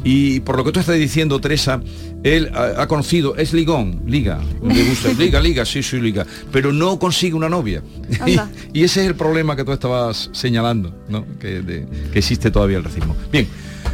[0.02, 1.82] Y por lo que tú estás diciendo, Teresa,
[2.22, 6.72] él ha, ha conocido, es ligón, liga, le gusta, liga, liga, sí, sí, liga, pero
[6.72, 7.82] no consigue una novia.
[8.72, 11.26] Y, ese es el problema que tú estabas señalando, ¿no?
[11.38, 13.14] Que, de- que existe todavía el racismo.
[13.30, 13.46] Bien,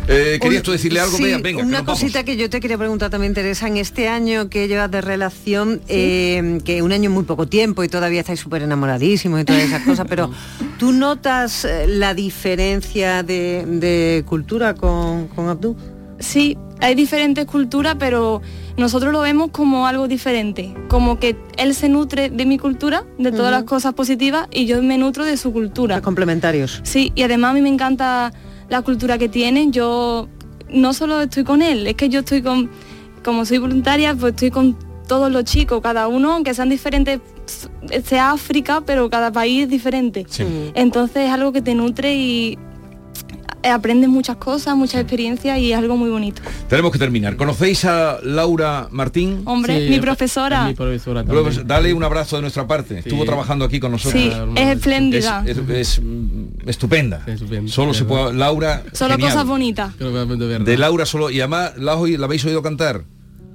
[0.08, 1.16] eh, ¿querías tú decirle algo?
[1.16, 1.98] Sí, Venga, venga, que una vamos.
[2.00, 5.80] cosita que yo te quería preguntar también, Teresa, en este año que llevas de relación,
[5.88, 9.62] eh, que un año es muy poco tiempo y todavía estáis súper enamoradísimos y todas
[9.62, 10.30] esas cosas, pero
[10.78, 15.76] ¿tú notas eh, la diferencia de, de cultura con, con Abdú?
[16.18, 18.40] Sí, hay diferentes culturas, pero
[18.76, 23.32] nosotros lo vemos como algo diferente, como que él se nutre de mi cultura, de
[23.32, 26.00] todas las cosas positivas, y yo me nutro de su cultura.
[26.00, 26.80] Complementarios.
[26.84, 28.32] Sí, y además a mí me encanta
[28.68, 29.70] la cultura que tiene.
[29.70, 30.28] Yo
[30.68, 32.70] no solo estoy con él, es que yo estoy con,
[33.24, 34.76] como soy voluntaria, pues estoy con
[35.06, 37.20] todos los chicos, cada uno, aunque sean diferentes,
[38.04, 40.26] sea África, pero cada país es diferente.
[40.28, 40.72] Sí.
[40.74, 42.58] Entonces es algo que te nutre y
[43.62, 46.42] aprendes muchas cosas, muchas experiencias y es algo muy bonito.
[46.68, 47.36] Tenemos que terminar.
[47.36, 49.42] ¿Conocéis a Laura Martín?
[49.44, 50.62] Hombre, Sí, mi es- profesora.
[50.62, 51.66] es mi profesora también.
[51.66, 52.98] Dale un abrazo de nuestra parte.
[52.98, 54.22] Estuvo trabajando aquí con nosotros.
[54.22, 55.42] Sí, es espléndida.
[55.46, 56.02] Es, es- es,
[56.66, 57.22] estupenda.
[57.26, 58.34] Estupenda, Solo se puede.
[58.34, 58.82] Laura.
[58.92, 59.30] Solo genial.
[59.32, 59.92] cosas bonitas.
[59.98, 61.30] De Laura solo.
[61.30, 63.02] Y además, ¿la, la habéis oído cantar?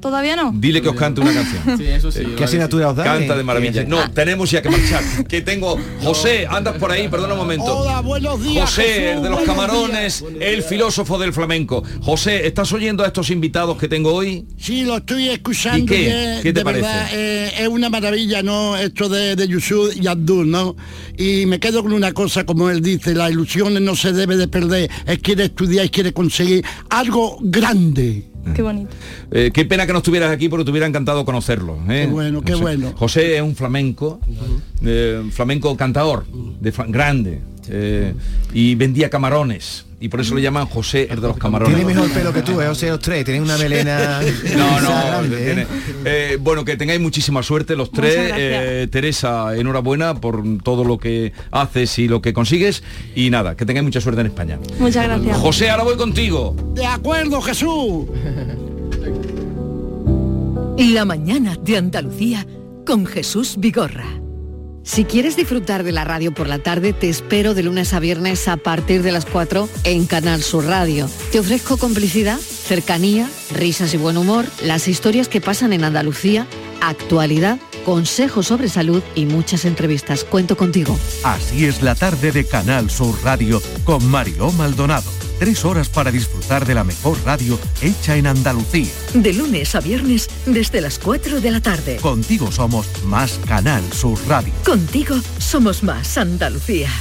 [0.01, 0.51] ¿Todavía no?
[0.55, 1.77] Dile que os cante una canción.
[1.77, 2.21] Sí, eso sí.
[2.21, 3.05] ¿Qué vale, asignatura os dan?
[3.05, 3.81] Canta Eh, de maravilla.
[3.83, 5.03] eh, No, tenemos ya que marchar.
[5.27, 5.77] Que tengo.
[6.03, 7.77] José, andas por ahí, perdona un momento.
[7.77, 8.67] Hola, buenos días.
[8.69, 11.83] José, Jesús, el de los camarones, el filósofo del flamenco.
[12.01, 14.47] José, ¿estás oyendo a estos invitados que tengo hoy?
[14.57, 15.85] Sí, lo estoy escuchando.
[15.93, 16.01] ¿Y qué?
[16.01, 18.75] y es- ¿Qué te de verdad, eh, es una maravilla, ¿no?
[18.77, 20.75] Esto de, de Yusuf y Abdul, ¿no?
[21.17, 24.47] Y me quedo con una cosa, como él dice, las ilusiones no se debe de
[24.47, 24.89] perder.
[25.05, 28.30] Él quiere estudiar y quiere conseguir algo grande.
[28.55, 28.91] Qué bonito.
[29.31, 31.77] Eh, qué pena que no estuvieras aquí porque te hubiera encantado conocerlo.
[31.89, 32.05] ¿eh?
[32.05, 32.61] Qué bueno, qué José.
[32.63, 32.93] bueno.
[32.95, 34.19] José es un flamenco,
[34.83, 38.13] eh, flamenco cantador, de grande, eh,
[38.53, 39.85] y vendía camarones.
[40.01, 41.75] Y por eso le llaman José el de los camarones.
[41.75, 42.67] Tiene mejor pelo que tú, ¿eh?
[42.67, 44.19] José los tres, tienes una melena.
[44.57, 45.45] No, no, grande, ¿eh?
[45.45, 45.67] tiene-
[46.05, 48.15] eh, bueno, que tengáis muchísima suerte los tres.
[48.17, 52.83] Eh, Teresa, enhorabuena por todo lo que haces y lo que consigues.
[53.15, 54.59] Y nada, que tengáis mucha suerte en España.
[54.79, 55.37] Muchas gracias.
[55.37, 56.55] José, ahora voy contigo.
[56.75, 58.05] De acuerdo, Jesús.
[60.77, 62.45] La mañana de Andalucía
[62.85, 64.20] con Jesús Vigorra.
[64.91, 68.49] Si quieres disfrutar de la radio por la tarde, te espero de lunes a viernes
[68.49, 71.09] a partir de las 4 en Canal Sur Radio.
[71.31, 76.45] Te ofrezco complicidad, cercanía, risas y buen humor, las historias que pasan en Andalucía,
[76.81, 80.25] actualidad, consejos sobre salud y muchas entrevistas.
[80.25, 80.99] Cuento contigo.
[81.23, 85.20] Así es la tarde de Canal Sur Radio con Mariló Maldonado.
[85.41, 88.91] Tres horas para disfrutar de la mejor radio hecha en Andalucía.
[89.15, 91.95] De lunes a viernes desde las 4 de la tarde.
[91.95, 94.53] Contigo somos más Canal Sur Radio.
[94.63, 96.91] Contigo somos más Andalucía.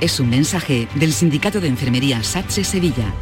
[0.00, 3.14] Es un mensaje del Sindicato de Enfermería SATSE Sevilla.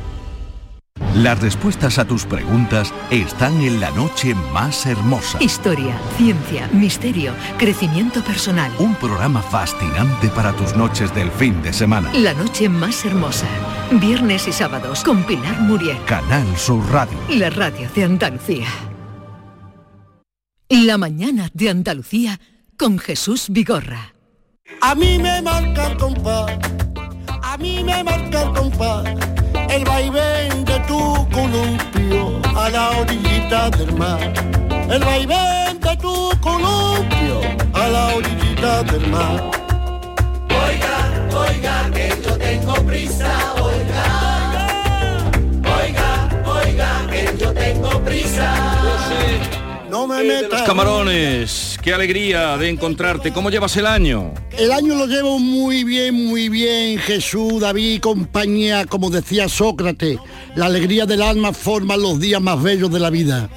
[1.14, 5.42] Las respuestas a tus preguntas están en la noche más hermosa.
[5.42, 8.70] Historia, ciencia, misterio, crecimiento personal.
[8.78, 12.12] Un programa fascinante para tus noches del fin de semana.
[12.14, 13.47] La noche más hermosa.
[13.92, 15.99] Viernes y sábados con Pilar Muriel.
[16.05, 17.18] Canal Sur Radio.
[17.28, 18.68] La radio de Andalucía.
[20.68, 22.40] La mañana de Andalucía
[22.76, 24.14] con Jesús Vigorra.
[24.80, 26.59] A mí me marca el compás,
[27.42, 29.05] a mí me marca el compás,
[29.69, 34.33] el vaivén de tu columpio a la orillita del mar.
[34.91, 37.41] El vaivén de tu columpio
[37.73, 39.43] a la orillita del mar.
[40.65, 40.97] Oiga,
[41.47, 43.31] oiga, que yo tengo prisa,
[43.62, 44.07] oiga.
[45.79, 46.11] Oiga,
[46.47, 49.64] oiga, que yo tengo prisa.
[49.95, 50.62] No me Eh, de los metas.
[50.62, 53.32] camarones, qué alegría de encontrarte.
[53.32, 54.34] ¿Cómo llevas el año?
[54.59, 60.18] El año lo llevo muy bien, muy bien, Jesús, David y compañía, como decía Sócrates,
[60.57, 63.49] la alegría del alma forma los días más bellos de la vida.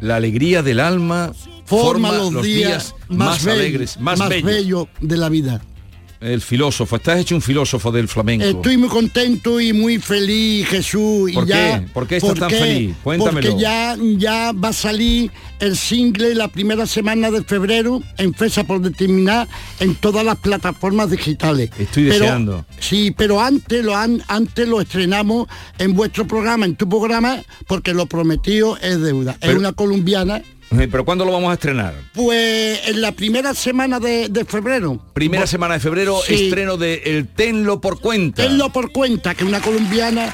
[0.00, 1.30] La alegría del alma
[1.66, 4.42] Forma, los, días, más, alegres, más, bellos.
[4.42, 5.60] bellos de la vida.
[6.20, 8.44] El filósofo, estás hecho un filósofo del flamenco.
[8.44, 11.32] Estoy muy contento y muy feliz, Jesús.
[11.32, 11.86] ¿Por y ya, qué?
[11.94, 12.56] ¿Por qué estás ¿por tan qué?
[12.58, 12.96] feliz?
[13.02, 13.48] Cuéntamelo.
[13.48, 18.64] Porque ya, ya va a salir el single la primera semana de febrero en fecha
[18.64, 19.48] por determinar
[19.78, 21.70] en todas las plataformas digitales.
[21.78, 22.66] Estoy Pero- deseando.
[22.78, 25.48] sí, pero antes lo, han, antes lo estrenamos
[25.78, 29.38] en vuestro programa, en tu programa, porque lo prometido es deuda.
[29.40, 30.42] es una colombiana.
[30.70, 31.94] ¿Pero cuándo lo vamos a estrenar?
[32.14, 35.00] Pues en la primera semana de, de febrero.
[35.12, 36.34] Primera semana de febrero, Sí.
[36.46, 38.42] estreno de El Tenlo por cuenta.
[38.44, 40.32] Tenlo por cuenta que una colombiana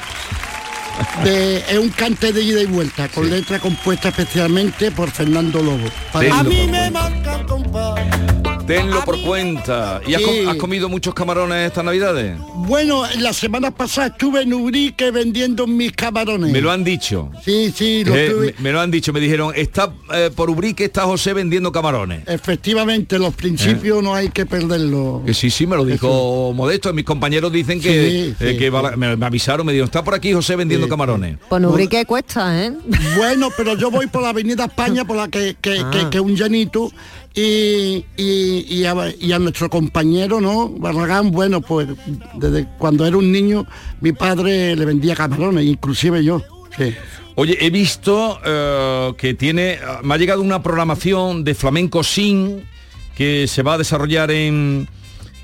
[1.25, 5.89] de- es un cante de ida y vuelta, con letra compuesta especialmente por Fernando Lobo.
[6.13, 7.99] A mí me marca el compás.
[8.67, 10.01] Tenlo por cuenta.
[10.07, 10.27] ¿Y has, Sí.
[10.27, 12.37] com- has comido muchos camarones estas navidades?
[12.55, 16.51] Bueno, la semana pasada estuve en Ubrique vendiendo mis camarones.
[16.51, 17.31] Me lo han dicho.
[17.45, 20.85] Sí, sí, lo Eh, me, me lo han dicho, me dijeron, está eh, por Ubrique
[20.85, 22.23] está José vendiendo camarones.
[22.27, 25.25] Efectivamente, los principios no hay que perderlos.
[25.25, 26.93] Que sí, sí, me lo dijo Modesto.
[26.93, 29.87] Mis compañeros dicen que, Sí, eh, sí, que va la- me, me avisaron, me dijeron,
[29.89, 31.39] está por aquí José vendiendo camarones.
[31.49, 32.73] Con Ubrique cuesta, ¿eh?
[33.17, 35.91] Bueno, pero yo voy por la avenida España, por la que, que, Ah.
[35.93, 36.91] que- que un llanito,
[37.37, 40.71] y, y, a, y a nuestro compañero, ¿no?
[40.71, 41.87] Barragán, bueno, pues
[42.35, 43.67] desde cuando era un niño,
[44.01, 46.43] mi padre le vendía camarones, inclusive yo.
[47.35, 52.65] Oye, he visto eh, que tiene, me ha llegado una programación de flamenco sin
[53.15, 54.89] que se va a desarrollar en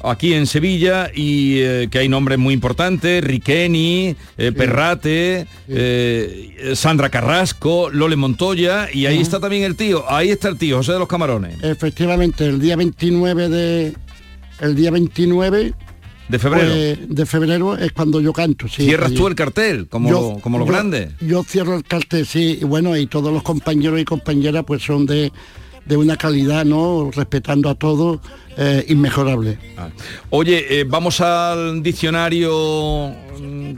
[0.04, 7.08] aquí en Sevilla y eh, que hay nombres muy importantes, Riqueni, eh, Perrate, eh, Sandra
[7.10, 10.98] Carrasco, Lole Montoya y ahí está también el tío, ahí está el tío, José de
[10.98, 11.62] los Camarones.
[11.62, 13.94] Efectivamente, el día 29 de
[14.60, 15.74] el día 29
[16.28, 16.68] De febrero.
[16.68, 18.84] Pues, de febrero es cuando yo canto, sí.
[18.84, 19.16] Cierras allí.
[19.16, 21.10] tú el cartel, como, Yo- lo- como los yo- grandes.
[21.20, 25.04] Yo cierro el cartel, sí, y bueno, y todos los compañeros y compañeras pues son
[25.06, 25.32] de,
[25.86, 27.10] de una calidad, ¿no?
[27.12, 28.20] Respetando a todos,
[28.56, 29.58] eh, inmejorable.
[30.30, 33.74] Oye, eh, vamos al diccionario mm,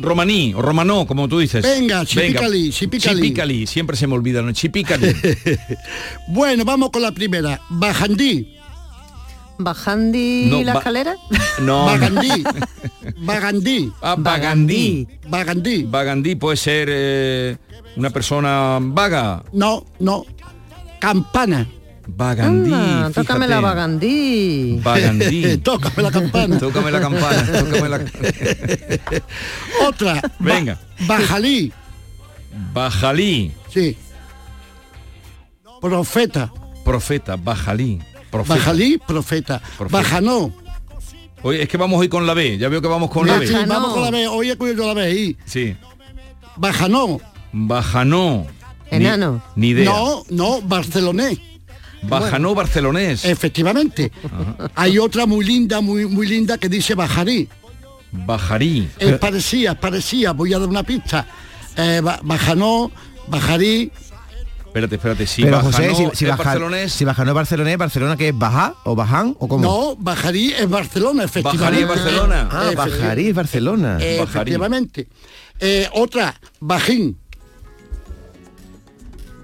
[0.00, 1.62] romaní o romanó, como tú dices.
[1.62, 3.20] Venga, chipicalí, chipicalí.
[3.22, 4.52] Chipicalí, siempre se me olvida, ¿no?
[4.52, 5.08] Chipicalí.
[6.28, 7.60] Bueno, vamos con la primera.
[7.70, 8.52] Bajandí.
[9.58, 11.16] ¿Bajandi No, la ba- escalera?
[11.62, 11.86] No.
[11.86, 12.44] Bagandí.
[13.22, 13.92] Bagandí.
[14.02, 15.06] Ah, Bagandí.
[15.28, 15.82] Bagandí.
[15.84, 17.56] Bagandí puede ser eh,
[17.96, 19.42] una persona vaga.
[19.52, 20.24] No, no.
[21.00, 21.66] Campana.
[22.08, 22.70] Bagandí.
[22.72, 24.78] Ah, tócame la bagandí.
[24.82, 25.56] Bagandí.
[25.62, 26.58] Tócame la campana.
[26.58, 27.46] Tócame la campana.
[27.60, 28.00] tócame la-
[29.88, 30.22] Otra.
[30.38, 30.78] Venga.
[31.06, 31.72] Bajalí.
[32.72, 33.52] Bajalí.
[33.74, 33.96] Sí.
[35.80, 36.52] Profeta.
[36.84, 37.36] Profeta.
[37.36, 37.98] Bajalí.
[38.30, 38.54] Profeta.
[38.54, 39.60] Bajalí, profeta.
[39.78, 39.98] Profeta.
[40.02, 40.52] Bajanó.
[41.42, 42.56] Oye, es que vamos hoy con la B.
[42.58, 43.66] Ya veo que vamos con la Sí, B.
[43.66, 44.26] vamos con la B.
[44.28, 45.36] Hoy he cuidado la B ahí.
[45.44, 45.76] Sí.
[46.56, 47.20] Bajanó.
[47.52, 48.46] Bajanó.
[48.90, 49.42] Ni- Enano.
[49.56, 49.84] Ni, idea.
[49.90, 51.38] No, no, barcelonés.
[52.02, 53.24] Bajanó barcelonés.
[53.24, 54.12] Efectivamente.
[54.74, 57.48] Hay otra muy linda, muy, muy linda que dice bajarí.
[58.12, 58.88] Bajarí.
[58.98, 61.26] Es parecía, es parecía, voy a dar una pista.
[61.76, 62.90] Eh, ba- bajanó,
[63.26, 63.90] bajarí.
[64.66, 65.26] Espérate, espérate.
[65.26, 68.28] Si Pero Bajanó José, si, si es baja- barcelonés, si Bajanó es barcelonés, ¿Barcelona que
[68.28, 69.64] es Baja o Baján o cómo?
[69.64, 71.64] No, bajarí es Barcelona, efectivamente.
[71.64, 72.48] Bajarí es Barcelona.
[72.52, 73.98] Ah, Bajarí es Barcelona.
[74.00, 75.08] Eh, efectivamente.
[75.58, 77.16] Eh, otra, bajín.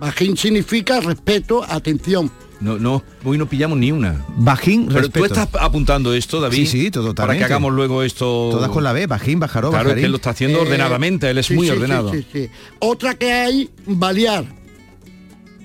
[0.02, 2.28] Bajín significa respeto, atención.
[2.60, 4.24] no, no, hoy no pillamos ni una.
[4.36, 5.18] Bajín, Pero respeto.
[5.20, 6.56] tú estás apuntando esto, David.
[6.56, 7.44] Sí, sí, todo- Para que totalmente.
[7.44, 8.48] hagamos luego esto.
[8.50, 11.30] Todas con la B, Bajín, Bajaró, Claro, es que él lo está haciendo Eh, ordenadamente,
[11.30, 12.12] él es sí, muy sí, sí, ordenado.
[12.12, 12.48] sí, sí.
[12.80, 14.44] Otra que hay, balear.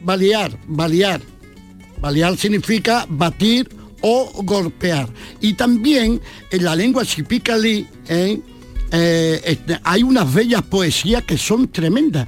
[0.03, 1.21] Balear, balear.
[1.99, 3.67] Balear significa batir
[4.01, 5.09] o golpear.
[5.41, 6.21] Y también
[6.51, 8.39] en la lengua chipicalí ¿eh?
[8.91, 12.27] Eh, este, hay unas bellas poesías que son tremendas.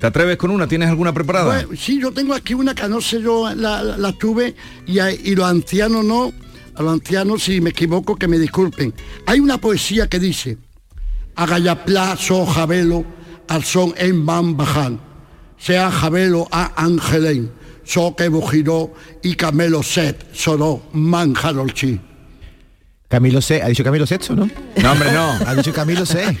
[0.00, 0.66] ¿Te atreves con una?
[0.66, 1.66] ¿Tienes alguna preparada?
[1.76, 4.54] Sí, yo tengo aquí una que no sé yo la, tuve
[4.86, 6.32] y, y los ancianos no,
[6.74, 8.94] a los ancianos si me equivoco que me disculpen.
[9.26, 10.56] Hay una poesía que dice,
[11.36, 13.04] Agayapla so jabelo
[13.48, 14.98] al son en van bajan,
[15.58, 17.52] sea jabelo a angelen,
[17.84, 22.00] so que bujiró y camelo set soró manjarolchi.
[23.10, 24.48] Camilo C, ha dicho Camilo Sexto, ¿no?
[24.80, 25.32] No, hombre, no.
[25.46, 26.38] Ha dicho Camilo C.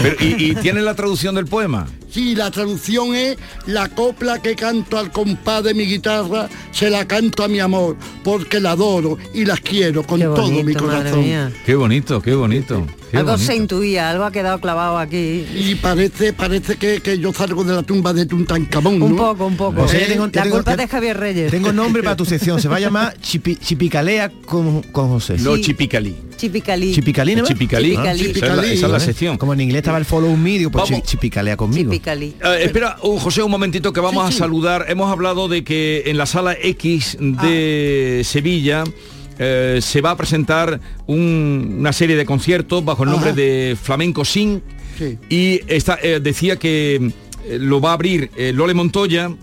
[0.00, 1.88] Pero, ¿y, y tienes la traducción del poema?
[2.08, 7.04] Sí, la traducción es la copla que canto al compás de mi guitarra, se la
[7.08, 10.84] canto a mi amor, porque la adoro y la quiero con Qué todo mi bonito,
[10.84, 11.20] corazón.
[11.20, 11.50] mía.
[11.66, 12.86] Qué bonito, qué bonito.
[13.12, 13.46] Qué Algo bonito.
[13.52, 15.44] se intuía, algo ha quedado clavado aquí.
[15.54, 19.04] Y parece, parece que, que yo salgo de la tumba de Tutankamón, ¿no?
[19.06, 19.84] Un poco, un poco.
[19.86, 21.50] Tengo- ya la tengo- culpa es de Javier Reyes.
[21.52, 25.36] Tengo nombre para tu sección, se va a llamar Chipi- Chipicalea con, con José.
[25.38, 25.62] No, Sí.
[25.62, 26.16] chipicalí.
[26.36, 26.92] Chipicalí.
[26.92, 27.44] Chipicalí, ¿no?
[27.44, 27.90] Chipicalí.
[27.90, 28.20] Chipicalí.
[28.32, 29.38] Esa es la, esa es la sección.
[29.38, 31.04] Como en inglés estaba el follow me, digo, pues Vamos.
[31.04, 31.92] chi- chipicalea conmigo.
[31.92, 32.34] Chipicalí.
[32.44, 34.38] Eh, espera, uh, José, un momentito que vamos Sí, a sí.
[34.38, 34.86] saludar.
[34.88, 38.82] Hemos hablado de que en la sala X de Sevilla
[39.44, 43.36] eh, se va a presentar un- una serie de conciertos bajo el nombre Ajá.
[43.36, 44.60] de Flamenco Sing
[44.98, 45.18] Sí.
[45.28, 47.12] y esta, eh, decía que
[47.46, 49.34] eh, lo va a abrir eh, Lole Montoya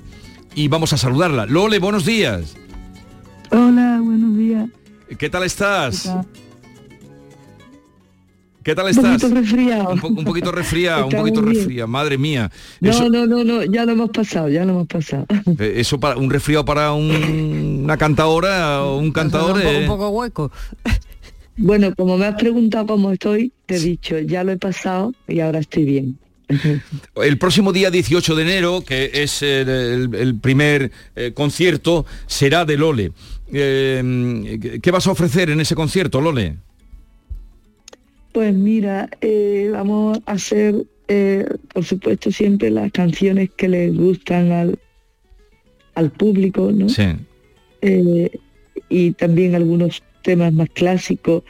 [0.56, 1.46] y vamos a saludarla.
[1.48, 2.56] Lole, buenos días.
[3.52, 4.70] Hola, buenos días.
[5.18, 6.04] ¿Qué tal estás?
[6.04, 6.26] tal?
[8.70, 9.20] ¿Qué tal Un estás?
[9.24, 9.90] poquito resfriado.
[9.94, 12.52] Un, po- un poquito resfriada, un poquito resfriada, madre mía.
[12.82, 15.26] No, Eso, no, no, no, ya lo hemos pasado, ya lo hemos pasado.
[15.58, 19.56] eh, eso para un resfriado para un- una cantadora o un cantador.
[19.56, 20.52] un, poco, eh, un poco hueco.
[21.58, 25.40] Bueno, como me has preguntado cómo estoy, te he dicho, ya lo he pasado y
[25.42, 26.18] ahora estoy bien.
[27.16, 32.66] El próximo día 18 de enero, que es el, el- el primer eh, concierto, será
[32.66, 33.12] de Lole.
[33.52, 36.58] Eh, ¿Qué vas a ofrecer en ese concierto, Lole?
[38.32, 44.52] Pues mira, eh, vamos a hacer, eh, por supuesto, siempre las canciones que les gustan
[44.52, 44.80] al,
[45.96, 46.90] al público, ¿no?
[46.90, 47.06] Sí.
[47.82, 48.30] Eh,
[48.88, 51.44] y también algunos temas más clásicos.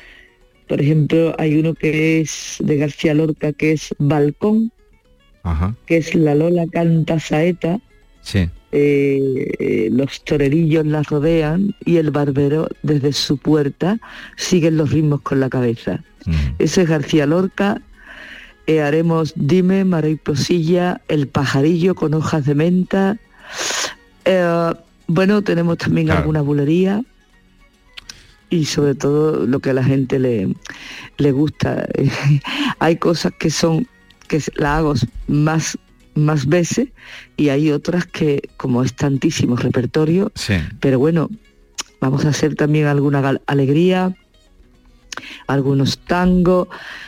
[0.68, 4.72] Por ejemplo, hay uno que es de García Lorca, que es Balcón,
[5.44, 5.76] Ajá.
[5.86, 7.80] que es La Lola canta saeta,
[8.22, 8.48] Sí.
[8.72, 14.00] eh, eh, los torerillos la rodean y el barbero desde su puerta
[14.38, 16.04] siguen los ritmos con la cabeza.
[16.60, 17.82] Ese es García Lorca.
[18.68, 23.18] Eh, haremos Dime, Mariposilla, El pajarillo con hojas de menta.
[24.26, 24.74] Eh,
[25.08, 26.20] bueno, tenemos también Claro.
[26.22, 27.02] alguna bulería
[28.52, 30.54] y sobre todo lo que a la gente le,
[31.18, 31.88] le gusta.
[32.80, 33.88] hay cosas que son
[34.28, 34.94] que la hago
[35.28, 35.78] más
[36.16, 36.90] más veces
[37.38, 40.56] y hay otras que como es tantísimo repertorio Sí.
[40.80, 41.30] pero bueno
[42.02, 44.16] vamos a hacer también alguna alegría
[45.48, 46.68] algunos tangos.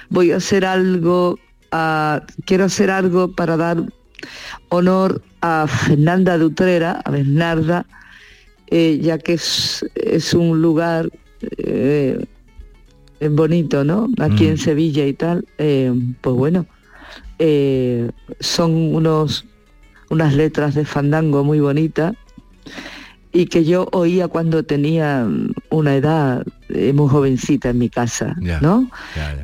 [0.09, 1.38] Voy a hacer algo,
[1.72, 3.84] ah, quiero hacer algo para dar
[4.70, 7.86] honor a Fernanda de Utrera, a Bernarda,
[8.68, 11.09] eh, ya que es, es un lugar
[11.57, 12.24] eh,
[13.30, 14.07] bonito, ¿no?
[14.20, 14.57] Aquí en Mm.
[14.57, 15.45] Sevilla y tal.
[15.57, 15.91] eh,
[16.22, 16.66] pues bueno,
[17.39, 18.09] eh,
[18.39, 19.45] son unos
[20.09, 22.14] unas letras de fandango muy bonitas
[23.34, 28.36] y que yo oía cuando tenía mm, una edad eh, muy jovencita en mi casa,
[28.62, 28.90] ¿no?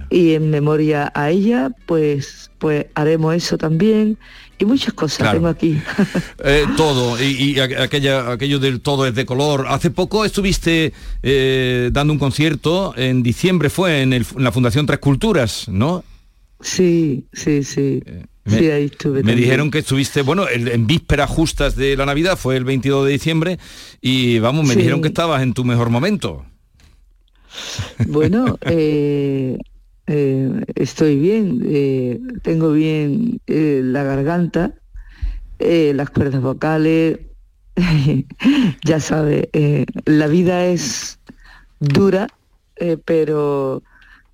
[0.09, 4.17] Y en memoria a ella, pues, pues haremos eso también
[4.59, 5.33] y muchas cosas Claro.
[5.37, 5.79] tengo aquí.
[6.43, 9.65] Eh, todo, y, y aqu- aquella, aquello del todo es de color.
[9.69, 14.85] Hace poco estuviste eh, dando un concierto, en diciembre fue, en, el- en la Fundación
[14.85, 16.03] Tres Culturas, ¿no?
[16.61, 18.01] Sí, sí, sí.
[18.47, 19.15] Me, sí, ahí estuve.
[19.19, 19.37] me también.
[19.39, 23.11] dijeron que estuviste, bueno, el- en vísperas justas de la Navidad, fue el 22 de
[23.11, 23.59] diciembre,
[24.01, 24.79] y vamos, me Sí.
[24.79, 26.45] dijeron que estabas en tu mejor momento.
[28.07, 29.57] Bueno, eh,
[30.07, 34.73] eh, estoy bien, eh, tengo bien la garganta,
[35.59, 37.19] las cuerdas vocales,
[38.85, 41.19] ya sabe, eh, la vida es
[41.79, 42.27] dura,
[43.05, 43.83] pero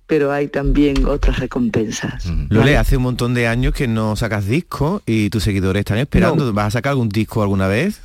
[0.06, 2.26] pero hay también otras recompensas.
[2.50, 6.52] Lole, hace un montón de años que no sacas disco y tus seguidores están esperando.
[6.52, 8.00] ¿Vas a sacar algún disco alguna vez?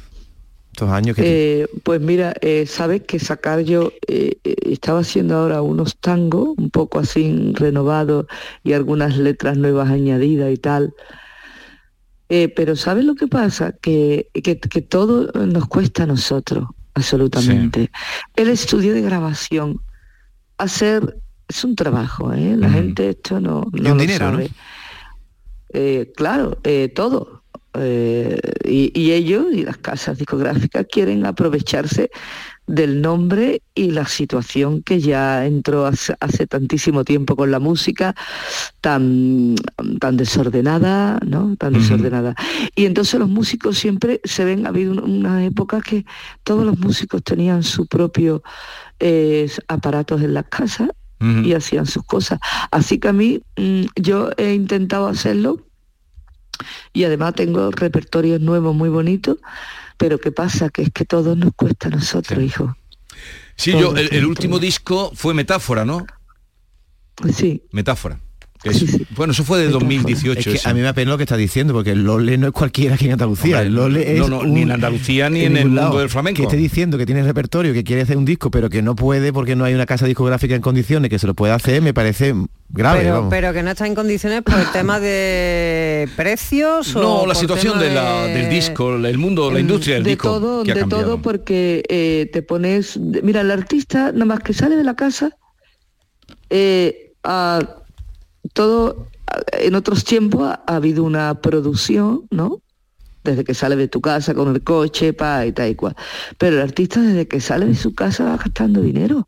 [0.71, 1.61] Estos años que...
[1.63, 6.69] Eh, pues mira, eh, sabes que sacar yo eh, estaba haciendo ahora unos tangos un
[6.69, 8.27] poco así renovados
[8.63, 10.93] y algunas letras nuevas añadidas y tal.
[12.29, 13.73] Eh, pero ¿sabes lo que pasa?
[13.81, 17.89] Que, que- que todo nos cuesta a nosotros, absolutamente.
[18.35, 19.81] El estudio de grabación,
[20.59, 21.17] hacer,
[21.49, 22.55] es un trabajo, ¿eh?
[22.57, 24.37] La gente esto no, Y no un lo dinero, ¿no?
[24.37, 24.51] sabe.
[25.73, 27.43] Eh, claro, eh, todo.
[27.75, 32.09] Eh, y, y ellos y las casas discográficas quieren aprovecharse
[32.65, 38.15] del nombre y la situación que ya entró hace, hace tantísimo tiempo con la música
[38.81, 39.55] tan,
[39.99, 41.55] tan desordenada, ¿no?
[41.57, 42.35] Tan desordenada.
[42.75, 46.05] Y entonces los músicos siempre se ven, ha habido un- una época que
[46.43, 48.41] todos los músicos tenían su propio
[49.67, 50.89] aparatos en las casas
[51.19, 52.39] y hacían sus cosas.
[52.71, 55.65] Así que a mí mm, yo he intentado hacerlo
[56.93, 59.37] y además tengo repertorios nuevos muy bonitos,
[59.97, 60.69] pero ¿qué pasa?
[60.69, 62.75] Que es que todo nos cuesta a nosotros, hijo.
[63.55, 66.05] Sí, yo, el, último disco fue Metáfora, ¿no?
[67.33, 67.63] Sí.
[67.71, 68.19] Metáfora.
[68.61, 70.39] Que es- Bueno, eso fue de 2018.
[70.39, 70.69] Es que ese.
[70.69, 73.05] a mí me apena lo que está diciendo, porque el Lole no es cualquiera aquí
[73.05, 73.57] en Andalucía.
[73.57, 75.99] Hombre, el Lole es no, no, ni en Andalucía ni en el mundo lado.
[75.99, 76.37] del flamenco.
[76.37, 79.31] Que esté diciendo que tiene repertorio, que quiere hacer un disco, pero que no puede
[79.31, 82.33] porque no hay una casa discográfica en condiciones que se lo pueda hacer, me parece
[82.69, 82.99] grave.
[82.99, 83.29] pero, vamos.
[83.29, 87.79] pero que no está en condiciones por el tema de precios o No, la situación
[87.79, 90.27] de la- de- del disco, el mundo, la industria del de disco.
[90.39, 91.03] todo, que ha de cambiado.
[91.05, 95.31] todo porque eh, te pones, mira, el artista nada más que sale de la casa,
[96.49, 97.75] eh, a-
[98.53, 99.07] todo
[99.53, 102.61] en otros tiempos ha habido una producción, ¿no?
[103.23, 105.95] Desde que sale de tu casa con el coche, pa y tal y cual.
[106.37, 109.27] Pero el artista desde que sale de su casa va gastando dinero.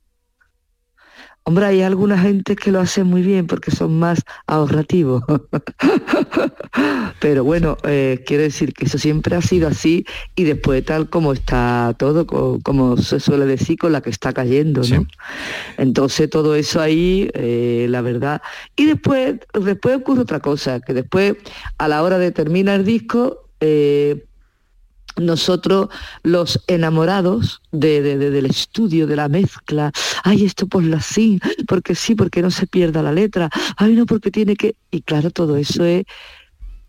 [1.44, 5.24] Hombre, hay alguna gente que lo hace muy bien porque son más ahorrativos.
[7.20, 10.06] Pero bueno, eh, quiero decir que eso siempre ha sido así
[10.36, 14.34] y después tal como está todo, co- como se suele decir, con la que está
[14.34, 15.06] cayendo, ¿no?
[15.78, 18.42] Entonces todo eso ahí, eh, la verdad.
[18.76, 21.36] Y después, después ocurre otra cosa, que después
[21.78, 24.26] a la hora de terminar el disco, eh,
[25.18, 25.90] nosotros
[26.24, 29.92] los enamorados de, de- de- del estudio, de la mezcla,
[30.24, 34.06] ay, esto por la sí, porque sí, porque no se pierda la letra, ay, no,
[34.06, 34.76] porque tiene que...
[34.90, 36.06] Y claro, todo eso es,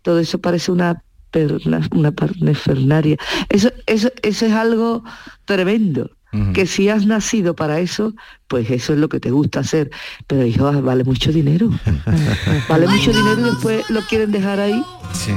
[0.02, 3.16] todo eso parece una perna- una parnefernaria.
[3.48, 5.02] Eso, eso, eso es algo
[5.44, 6.10] tremendo.
[6.54, 8.14] Que si has nacido para eso,
[8.48, 9.90] pues eso es lo que te gusta hacer.
[10.26, 11.68] Pero hijo, vale mucho dinero.
[12.70, 14.82] vale mucho dinero y después lo quieren dejar ahí.
[15.12, 15.32] Sí.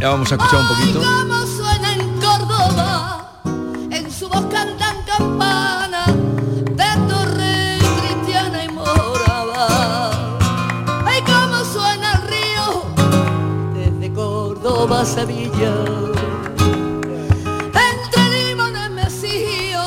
[0.00, 1.00] Ya vamos a escuchar un poquito.
[15.02, 15.74] A Sevilla.
[17.88, 19.82] Entre limones mesío,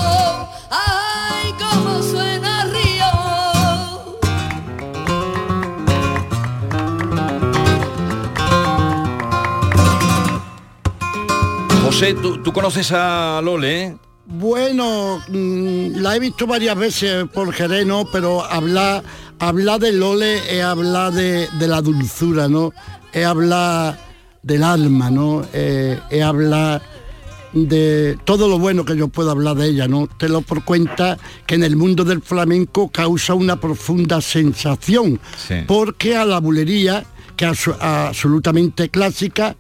[0.70, 3.12] ay, cómo suena el río.
[11.86, 13.98] José, ¿tú, tú conoces a Lole, ¿eh?
[14.26, 18.06] Bueno, mm, la he visto varias veces por Jerez, ¿no?
[18.12, 19.04] Pero hablar,
[19.40, 22.74] hablar de Lole es hablar de, de la dulzura, ¿no?
[23.14, 24.05] Es hablar
[24.46, 25.44] del alma, ¿no?
[25.54, 26.82] Eh, es hablar
[27.52, 30.08] de todo lo bueno que yo puedo hablar de ella, ¿no?
[30.08, 31.18] Te lo por cuenta
[31.48, 35.20] que en el mundo del flamenco causa una profunda sensación,
[35.66, 39.56] porque a la bulería, que es absolutamente clásica,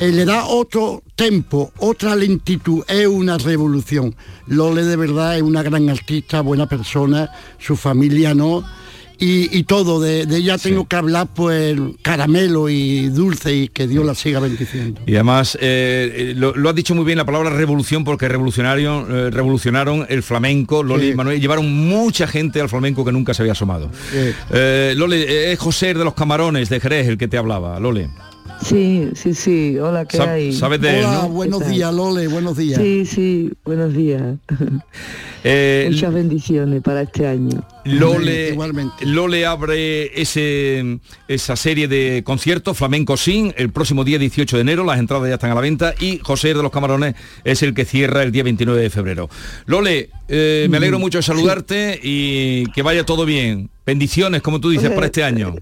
[0.00, 4.16] eh, le da otro tempo, otra lentitud, es una revolución.
[4.48, 7.30] Lole de verdad es una gran artista, buena persona,
[7.60, 8.64] su familia no
[9.18, 10.00] y, todo.
[10.00, 15.00] De, ella tengo que hablar pues caramelo y dulce y que Dios la siga bendiciendo.
[15.06, 20.06] Y además eh, lo, has dicho muy bien la palabra revolución porque revolucionaron, eh, revolucionaron
[20.08, 23.90] el flamenco, Loli y Manuel, llevaron mucha gente al flamenco que nunca se había asomado.
[24.50, 28.08] Eh, Lole, es José de los Camarones de Jerez el que te hablaba, Lole.
[28.64, 29.78] Sí, sí, sí.
[29.78, 30.52] Hola, ¿qué hay?
[30.54, 32.80] ¿Sabes de Hola, buenos días, Lole, buenos días.
[32.80, 34.36] Sí, sí, buenos días.
[35.46, 37.62] Eh, Muchas bendiciones para este año.
[37.84, 38.56] Lole,
[39.02, 44.84] Lole abre ese, esa serie de conciertos, Flamenco Sin, el próximo día 18 de enero,
[44.84, 47.84] las entradas ya están a la venta y José de los Camarones es el que
[47.84, 49.28] cierra el día 29 de febrero.
[49.66, 53.68] Lole, eh, me alegro mucho de saludarte y que vaya todo bien.
[53.84, 55.56] Bendiciones, como tú dices, para este año.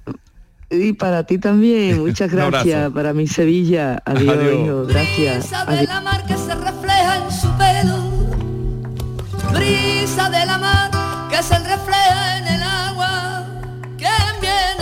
[0.73, 2.91] Y para ti también, muchas gracias.
[2.93, 4.03] Para mi Sevilla.
[4.05, 5.51] Adiós, gracias.
[5.51, 8.13] de la mar que se refleja en su pelo.
[9.53, 10.91] Brisa de la mar
[11.31, 13.47] que se refleja en el agua.
[13.99, 14.73] ¿Quién viene?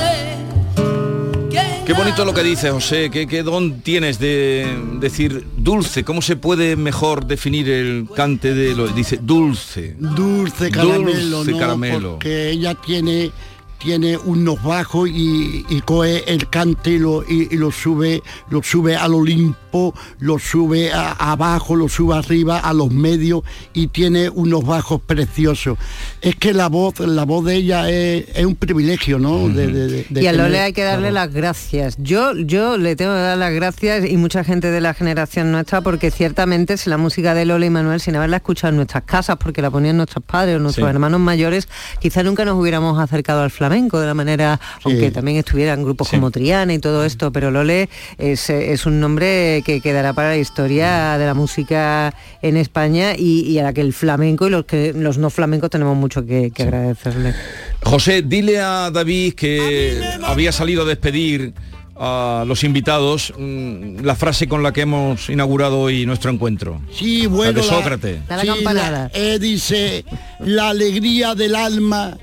[1.84, 6.36] Qué bonito lo que dice José, qué, qué don tienes de decir dulce, ¿cómo se
[6.36, 9.96] puede mejor definir el cante de lo dice dulce?
[9.98, 12.10] Dulce caramelo, dulce caramelo.
[12.12, 13.32] porque ella tiene
[13.80, 19.14] tiene unos bajos y, coge el cante y lo, y, lo sube lo sube al
[19.14, 25.78] Olimpo, lo sube abajo, lo sube arriba, a los medios y tiene unos bajos preciosos.
[26.20, 29.48] Es que la voz, la voz de ella es, un privilegio, ¿no?
[29.48, 31.96] y a Lole hay que darle las gracias.
[31.98, 35.80] Yo, yo le tengo que dar las gracias y mucha gente de la generación nuestra,
[35.80, 39.36] porque ciertamente si la música de Lola y Manuel, sin haberla escuchado en nuestras casas,
[39.38, 41.68] porque la ponían nuestros padres o nuestros hermanos mayores,
[41.98, 46.32] quizá nunca nos hubiéramos acercado al flamenco de la manera, aunque también estuvieran grupos como
[46.32, 51.26] Triana y todo esto, pero Lole es, un nombre que quedará para la historia de
[51.26, 52.12] la música
[52.42, 55.96] en España y, a la que el flamenco y los, que, los no flamencos tenemos
[55.96, 57.34] mucho que, agradecerle.
[57.82, 61.54] José, dile a David que había salido a despedir
[61.96, 66.80] a los invitados mm, la frase con la que hemos inaugurado hoy nuestro encuentro.
[66.92, 67.52] Sí, bueno.
[67.52, 68.20] de Sócrates.
[68.28, 70.04] La, eh, dice,
[70.40, 72.16] la alegría del alma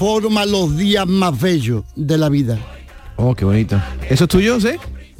[0.00, 2.58] forma los días más bellos de la vida.
[3.16, 3.78] Oh, qué bonito.
[4.08, 4.70] ¿Eso es tuyo, sí?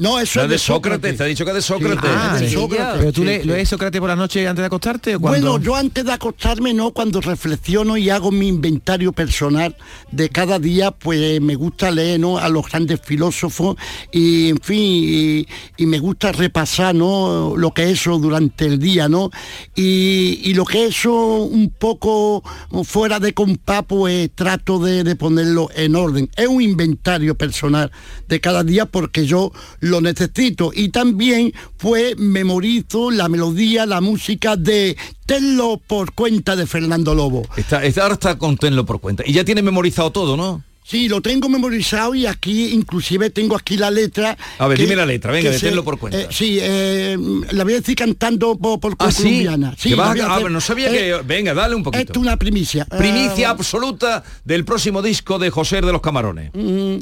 [0.00, 1.14] No, eso es de, Sócrates.
[1.14, 2.10] Te ha dicho que es de Sócrates.
[2.10, 3.00] Ah, de Sócrates.
[3.00, 6.06] ¿Pero tú le, lees Sócrates por la noche antes de acostarte o Bueno, yo antes
[6.06, 9.76] de acostarme no, cuando reflexiono y hago mi inventario personal
[10.10, 12.38] de cada día, pues me gusta leer ¿no?
[12.38, 13.76] a los grandes filósofos
[14.10, 15.46] y en fin,
[15.76, 17.54] y, me gusta repasar ¿no?
[17.58, 19.30] lo que es eso durante el día, ¿no?
[19.74, 22.42] Y, lo que es eso un poco
[22.84, 26.30] fuera de compás, pues trato de, de ponerlo en orden.
[26.36, 27.92] Es un inventario personal
[28.28, 29.52] de cada día porque yo
[29.89, 30.72] lo necesito.
[30.74, 37.42] Y también pues memorizo la melodía, la música de Tenlo por cuenta de Fernando Lobo.
[37.56, 39.22] Está, está, ahora está con Tenlo por cuenta.
[39.26, 40.62] Y ya tiene memorizado todo, ¿no?
[40.90, 44.36] Sí, lo tengo memorizado y aquí inclusive tengo aquí la letra.
[44.58, 46.18] A ver, dime la letra, venga, tenlo por cuenta.
[46.18, 47.16] Eh, sí, eh,
[47.52, 49.72] la voy a decir cantando por, por ¿Ah, colombiana.
[49.78, 51.10] Sí, a, no sabía que...
[51.10, 52.02] Eh, venga, dale un poquito.
[52.02, 52.86] Esto es una primicia.
[52.86, 56.50] Primicia absoluta del próximo disco de José de los Camarones.
[56.54, 56.98] Uh,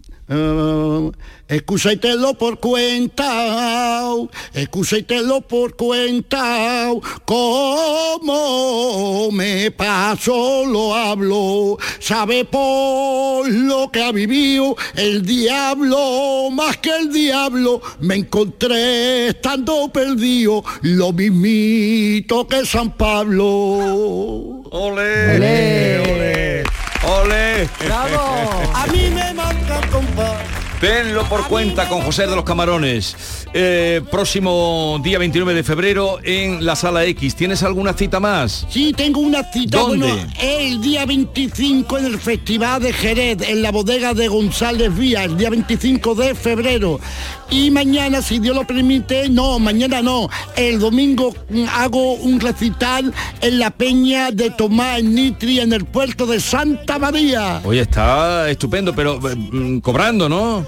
[2.18, 4.02] lo por cuenta,
[5.22, 6.90] lo por cuenta,
[7.24, 16.90] como me paso lo hablo, sabe por lo que ha vivido el diablo, más que
[16.96, 23.44] el diablo, me encontré estando perdido, lo mismito que San Pablo.
[24.70, 25.36] ¡Ole!
[25.36, 26.00] ¡Ole!
[26.00, 26.64] ¡Ole!
[27.04, 27.68] ¡Ole!
[27.84, 28.50] ¡Bravo!
[28.74, 30.47] A mí me marca compadre.
[30.80, 33.16] Tenlo por cuenta con José de los Camarones.
[33.52, 37.34] Eh, próximo día 29 de febrero en la Sala X.
[37.34, 38.64] ¿Tienes alguna cita más?
[38.70, 39.78] Sí, tengo una cita.
[39.78, 40.26] ¿Dónde?
[40.40, 45.36] el día 25 en el Festival de Jerez, en la bodega de González Vía, el
[45.36, 47.00] día 25 de febrero.
[47.50, 53.12] Y mañana, si Dios lo permite, no, mañana no, el domingo mm, hago un recital
[53.40, 57.62] en la peña de Tomás Nitri en el puerto de Santa María.
[57.64, 60.67] Oye, está estupendo, pero mm, cobrando, ¿no?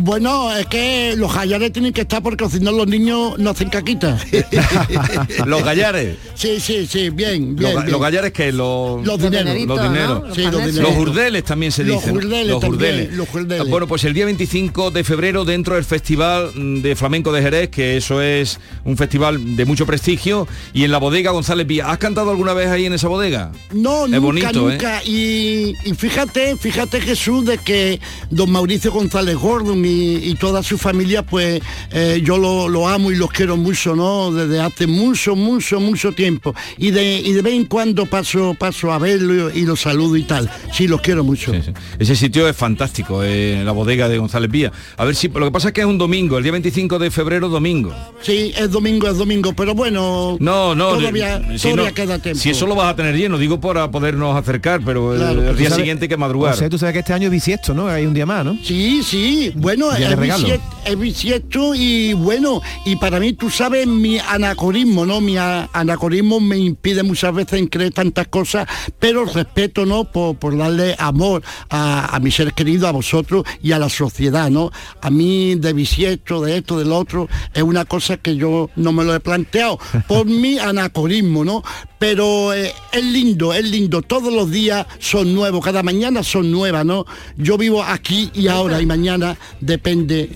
[0.00, 3.68] Bueno, es que los gallares tienen que estar porque si no los niños no hacen
[3.70, 4.18] caquita.
[5.46, 6.16] los gallares.
[6.34, 7.74] Sí, sí, sí, bien, bien.
[7.74, 7.92] Los, bien.
[7.92, 9.54] los gallares que los Los dineros.
[9.66, 10.22] los dineros.
[10.34, 10.76] Sí, los dineros.
[10.76, 12.12] Los urdeles también se Los dice.
[12.12, 12.18] ¿no?
[12.18, 13.12] urdeles Los también, urdeles.
[13.16, 13.68] los urdeles.
[13.68, 17.68] Bueno, pues el día 25 de febrero dentro del Festival mm, de Flamenco de Jerez,
[17.70, 21.90] que eso es un festival de mucho prestigio, y en la bodega González Vía.
[21.90, 23.52] ¿Has cantado alguna vez ahí en esa bodega?
[23.72, 24.72] No, Es nunca, bonito, ¿eh?
[24.72, 25.02] nunca.
[25.04, 29.36] Y, y fíjate, fíjate Jesús, de que don Mauricio González
[29.84, 31.60] Y, y toda su familia, pues
[31.92, 34.32] eh, yo lo, lo amo y los quiero mucho, ¿no?
[34.32, 36.54] Desde hace mucho, mucho, mucho tiempo.
[36.78, 40.22] Y de, y de vez en cuando paso, paso a verlo y los saludo y
[40.22, 40.50] tal.
[40.72, 41.52] Sí, los quiero mucho.
[41.98, 44.72] Ese sitio es fantástico, eh, la bodega de González Vía.
[44.96, 47.10] A ver si, lo que pasa es que es un domingo, el día 25 de
[47.10, 47.92] febrero domingo.
[48.22, 52.18] Sí, es domingo, es domingo, pero bueno, No, no, todavía, de- si, todavía no- queda
[52.18, 52.40] tiempo.
[52.40, 55.56] si eso lo vas a ser lleno, digo para podernos acercar, pero el- Claro, el,
[55.56, 56.54] día sabes- siguiente que madrugar.
[56.54, 57.88] O sea, tú sabes que este año es bisiesto, ¿no?
[57.88, 58.56] Hay un día más, ¿no?
[58.62, 59.65] Sí, sí, bueno,
[59.96, 65.20] De es bisiesto y bueno, y para mí, tú sabes, mi anacorismo, ¿no?
[65.20, 68.68] Mi anacorismo me impide muchas veces en creer tantas cosas,
[69.00, 70.04] pero respeto, ¿no?
[70.04, 74.48] Por, por darle amor a, a mis seres queridos, a vosotros y a la sociedad,
[74.48, 74.70] ¿no?
[75.00, 79.04] A mí de bisiesto, de esto, del otro, es una cosa que yo no me
[79.04, 81.64] lo he planteado por mi anacorismo, ¿no?
[81.98, 86.84] Pero eh, es lindo, es lindo, todos los días son nuevos, cada mañana son nuevas,
[86.84, 87.06] ¿no?
[87.36, 90.30] Yo vivo aquí y ahora y mañana depende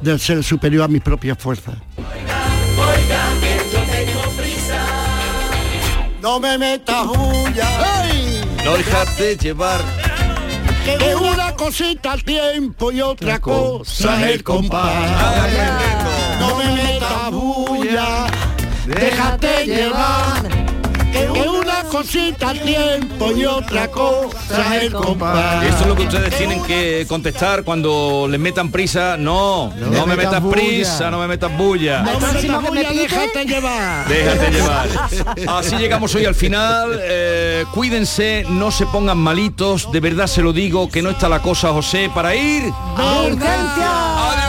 [0.00, 1.74] del ser superior a mis propias fuerzas.
[1.96, 4.86] Oiga, que yo tengo prisa.
[6.20, 8.04] No me metas bulla.
[8.04, 8.40] ¡Ey!
[8.64, 9.80] No dejate llevar.
[10.84, 15.50] Que una cosita al tiempo y otra cosa el compás.
[16.38, 18.26] No me metas bulla.
[18.86, 20.63] Déjate llevar.
[21.14, 25.64] Que una cosita al tiempo y otra cosa el compás.
[25.64, 29.16] Esto es lo que ustedes tienen que contestar cuando les metan prisa.
[29.16, 30.56] No, no, me metas bulla.
[30.56, 32.02] prisa, no me metas bulla.
[32.02, 34.08] No me metas bulla, déjate llevar.
[34.08, 34.88] Déjate llevar.
[35.46, 36.98] Así llegamos hoy al final.
[37.00, 39.92] Eh, cuídense, no se pongan malitos.
[39.92, 42.64] De verdad se lo digo, que no está la cosa, José, para ir.
[42.64, 44.43] ¡De urgencia!